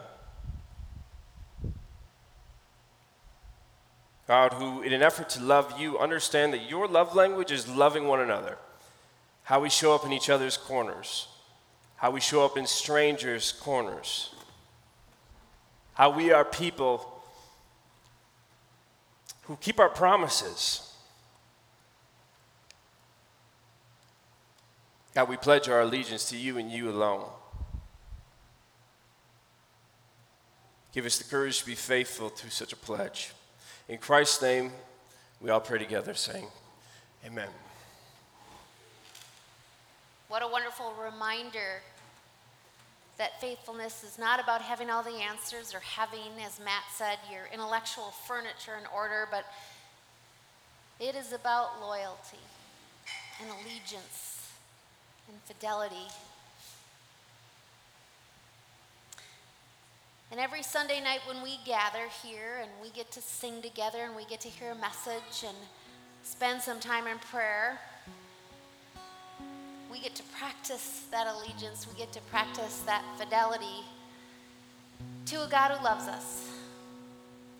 God, 4.27 4.55
who, 4.55 4.83
in 4.83 4.93
an 4.93 5.03
effort 5.03 5.29
to 5.31 5.43
love 5.43 5.79
you, 5.79 5.99
understand 5.99 6.55
that 6.55 6.69
your 6.69 6.89
love 6.89 7.15
language 7.15 7.53
is 7.53 7.69
loving 7.69 8.07
one 8.07 8.21
another. 8.21 8.59
how 9.45 9.61
we 9.61 9.69
show 9.69 9.95
up 9.95 10.05
in 10.05 10.13
each 10.13 10.31
other's 10.31 10.57
corners, 10.57 11.29
how 11.97 12.11
we 12.11 12.21
show 12.21 12.45
up 12.45 12.57
in 12.57 12.67
strangers' 12.67 13.53
corners, 13.53 14.35
how 15.95 16.11
we 16.11 16.33
are 16.33 16.45
people 16.45 17.23
who 19.43 19.57
keep 19.57 19.79
our 19.79 19.89
promises. 19.89 20.93
God, 25.15 25.29
we 25.29 25.37
pledge 25.37 25.69
our 25.69 25.81
allegiance 25.81 26.29
to 26.31 26.37
you 26.37 26.59
and 26.59 26.71
you 26.71 26.91
alone. 26.91 27.29
Give 30.93 31.07
us 31.07 31.19
the 31.19 31.25
courage 31.25 31.61
to 31.61 31.67
be 31.67 31.75
faithful 31.75 32.31
to 32.31 32.51
such 32.51 32.73
a 32.73 32.77
pledge. 32.77 33.33
In 33.89 33.99
Christ's 33.99 34.41
name, 34.43 34.73
we 35.41 35.51
all 35.51 35.61
pray 35.61 35.79
together, 35.79 36.15
saying, 36.15 36.47
Amen. 37.27 37.49
What 40.35 40.43
a 40.43 40.49
wonderful 40.49 40.93
reminder 41.01 41.81
that 43.19 43.41
faithfulness 43.41 44.03
is 44.03 44.19
not 44.19 44.43
about 44.43 44.63
having 44.63 44.91
all 44.91 45.05
the 45.05 45.23
answers 45.23 45.73
or 45.73 45.79
having, 45.79 46.43
as 46.45 46.59
Matt 46.59 46.83
said, 46.93 47.19
your 47.31 47.43
intellectual 47.53 48.13
furniture 48.27 48.75
in 48.77 48.85
order, 48.93 49.29
but 49.31 49.45
it 50.99 51.15
is 51.15 51.33
about 51.33 51.81
loyalty 51.81 52.43
and 53.41 53.49
allegiance 53.49 54.51
and 55.29 55.39
fidelity. 55.45 56.09
And 60.33 60.41
every 60.41 60.65
Sunday 60.65 61.01
night 61.01 61.21
when 61.29 61.45
we 61.45 61.61
gather 61.65 62.09
here 62.25 62.59
and 62.61 62.73
we 62.83 62.91
get 62.91 63.13
to 63.13 63.23
sing 63.23 63.63
together 63.63 63.99
and 64.03 64.17
we 64.17 64.25
get 64.25 64.41
to 64.41 64.49
hear 64.49 64.73
a 64.73 64.75
message 64.75 65.47
and 65.47 65.57
spend 66.25 66.61
some 66.61 66.81
time 66.81 67.07
in 67.07 67.19
prayer, 67.19 67.79
we 69.95 70.01
get 70.01 70.15
to 70.17 70.25
practice 70.37 71.05
that 71.13 71.29
allegiance, 71.29 71.87
we 71.89 71.97
get 71.97 72.13
to 72.13 72.21
practice 72.23 72.83
that 72.85 73.05
fidelity 73.17 73.85
to 75.27 75.37
a 75.45 75.49
God 75.49 75.71
who 75.71 75.85
loves 75.85 76.09
us 76.09 76.51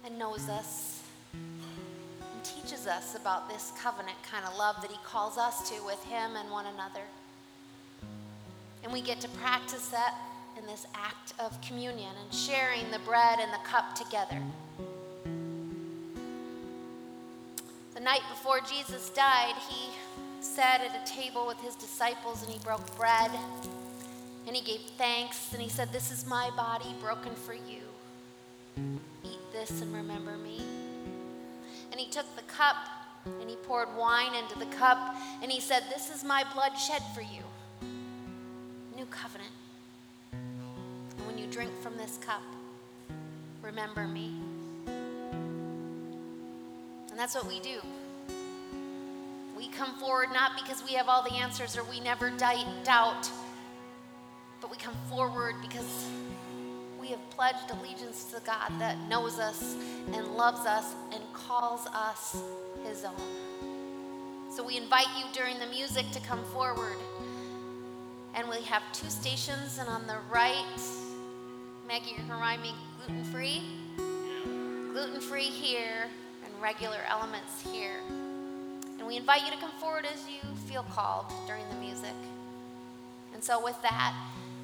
and 0.05 0.19
knows 0.19 0.49
us 0.49 1.01
and 1.33 2.45
teaches 2.45 2.89
us 2.89 3.15
about 3.15 3.49
this 3.49 3.73
covenant 3.81 4.17
kind 4.29 4.45
of 4.45 4.59
love 4.59 4.75
that 4.83 4.91
He 4.91 4.99
calls 5.05 5.39
us 5.39 5.71
to 5.71 5.85
with 5.87 6.03
Him 6.07 6.33
and 6.35 6.51
one 6.51 6.67
another. 6.67 7.03
And 8.83 8.93
we 8.93 9.01
get 9.01 9.21
to 9.21 9.29
practice 9.29 9.87
that 9.91 10.17
in 10.59 10.67
this 10.67 10.89
act 10.93 11.35
of 11.39 11.61
communion 11.61 12.11
and 12.21 12.35
sharing 12.35 12.91
the 12.91 12.99
bread 13.01 13.39
and 13.39 13.53
the 13.53 13.65
cup 13.65 13.95
together. 13.95 14.43
The 17.95 18.01
night 18.01 18.23
before 18.29 18.59
Jesus 18.59 19.11
died, 19.11 19.55
he 19.71 19.91
sat 20.45 20.83
at 20.83 20.95
a 20.95 21.11
table 21.11 21.47
with 21.47 21.59
his 21.61 21.75
disciples 21.75 22.43
and 22.43 22.53
he 22.53 22.59
broke 22.61 22.97
bread 22.97 23.31
and 24.47 24.55
he 24.55 24.63
gave 24.63 24.81
thanks 24.99 25.53
and 25.53 25.63
he 25.63 25.69
said, 25.69 25.93
This 25.93 26.11
is 26.11 26.27
my 26.27 26.51
body 26.57 26.95
broken 27.01 27.35
for 27.35 27.55
you. 27.55 27.81
Eat 29.25 29.41
this 29.53 29.81
and 29.81 29.95
remember 29.95 30.37
me. 30.37 30.61
And 31.91 31.99
he 31.99 32.11
took 32.11 32.27
the 32.37 32.43
cup 32.43 32.77
and 33.41 33.49
he 33.49 33.57
poured 33.57 33.89
wine 33.97 34.35
into 34.35 34.59
the 34.59 34.67
cup 34.67 35.17
and 35.43 35.51
he 35.51 35.61
said, 35.61 35.85
This 35.89 36.15
is 36.15 36.23
my 36.23 36.45
blood 36.53 36.75
shed 36.75 37.03
for 37.15 37.23
you. 37.23 37.43
New 38.97 39.07
covenant. 39.07 39.51
And 40.33 41.27
when 41.27 41.39
you 41.39 41.47
drink 41.47 41.71
from 41.83 41.97
this 41.97 42.19
cup, 42.19 42.43
remember 43.63 44.07
me. 44.07 44.35
And 47.11 47.19
that's 47.19 47.35
what 47.35 47.47
we 47.47 47.61
do. 47.61 47.81
Come 49.77 49.95
forward 49.99 50.29
not 50.33 50.53
because 50.57 50.85
we 50.85 50.93
have 50.93 51.09
all 51.09 51.23
the 51.23 51.35
answers 51.35 51.77
or 51.77 51.85
we 51.85 51.99
never 52.01 52.31
doubt, 52.31 53.31
but 54.61 54.71
we 54.71 54.77
come 54.77 54.97
forward 55.11 55.57
because 55.61 56.07
we 57.01 57.09
have 57.09 57.31
pledged 57.31 57.71
allegiance 57.71 58.25
to 58.33 58.41
God 58.47 58.71
that 58.79 58.97
knows 59.09 59.39
us 59.39 59.77
and 60.13 60.27
loves 60.37 60.65
us 60.65 60.95
and 61.13 61.23
calls 61.33 61.87
us 61.89 62.41
his 62.87 63.05
own. 63.05 63.15
So 64.49 64.65
we 64.65 64.77
invite 64.77 65.09
you 65.19 65.25
during 65.33 65.59
the 65.59 65.67
music 65.67 66.09
to 66.13 66.21
come 66.21 66.45
forward. 66.45 66.97
And 68.37 68.49
we 68.49 68.63
have 68.63 68.83
two 68.93 69.11
stations, 69.11 69.79
and 69.79 69.89
on 69.89 70.07
the 70.07 70.17
right, 70.33 70.81
Maggie, 71.87 72.11
you 72.11 72.17
can 72.17 72.31
remind 72.31 72.63
me 72.63 72.73
gluten 72.97 73.25
free? 73.25 73.63
Gluten 74.93 75.21
free 75.21 75.43
here, 75.43 76.09
and 76.45 76.63
regular 76.63 76.99
elements 77.09 77.61
here. 77.61 78.01
And 79.05 79.11
we 79.11 79.19
invite 79.19 79.45
you 79.45 79.51
to 79.51 79.59
come 79.59 79.71
forward 79.73 80.07
as 80.07 80.25
you 80.31 80.41
feel 80.67 80.83
called 80.85 81.27
during 81.47 81.69
the 81.69 81.75
music. 81.75 82.15
And 83.35 83.45
so, 83.45 83.63
with 83.63 83.77
that, 83.83 84.15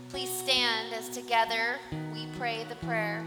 please 0.09 0.31
stand 0.31 0.95
as 0.95 1.11
together 1.11 1.77
we 2.15 2.25
pray 2.39 2.65
the 2.71 2.77
prayer 2.77 3.23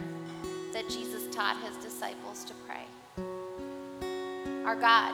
that 0.73 0.89
Jesus 0.89 1.27
taught 1.31 1.55
his 1.61 1.77
disciples 1.77 2.43
to 2.45 2.53
pray. 2.65 3.23
Our 4.65 4.75
God, 4.75 5.13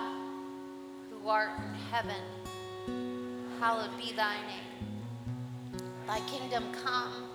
who 1.09 1.27
art 1.27 1.49
in 1.67 1.73
heaven, 1.91 2.23
hallowed 3.59 3.91
be 3.97 4.13
thy 4.13 4.38
name. 4.47 5.83
Thy 6.07 6.21
kingdom 6.21 6.63
come, 6.81 7.27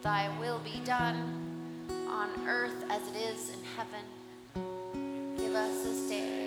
thy 0.00 0.30
will 0.40 0.60
be 0.60 0.80
done 0.86 1.84
on 2.08 2.30
earth 2.48 2.82
as 2.88 3.06
it 3.08 3.16
is 3.16 3.50
in 3.50 3.60
heaven. 3.76 5.36
Give 5.36 5.54
us 5.54 5.84
this 5.84 6.08
day 6.08 6.39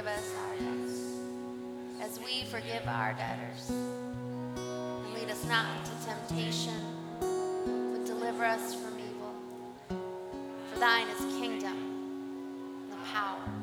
forgive 0.00 0.16
us 0.16 0.32
our 0.38 0.56
debts, 0.56 0.96
as 2.00 2.18
we 2.24 2.44
forgive 2.44 2.86
our 2.88 3.12
debtors. 3.12 3.68
And 3.68 5.12
lead 5.12 5.30
us 5.30 5.44
not 5.44 5.66
into 5.76 5.90
temptation, 6.06 6.72
but 7.20 8.06
deliver 8.06 8.44
us 8.44 8.74
from 8.74 8.94
evil. 8.98 9.34
For 10.72 10.78
thine 10.78 11.06
is 11.08 11.18
kingdom, 11.38 12.88
the 12.90 12.96
power, 13.12 13.44
the 13.44 13.50
glory 13.50 13.59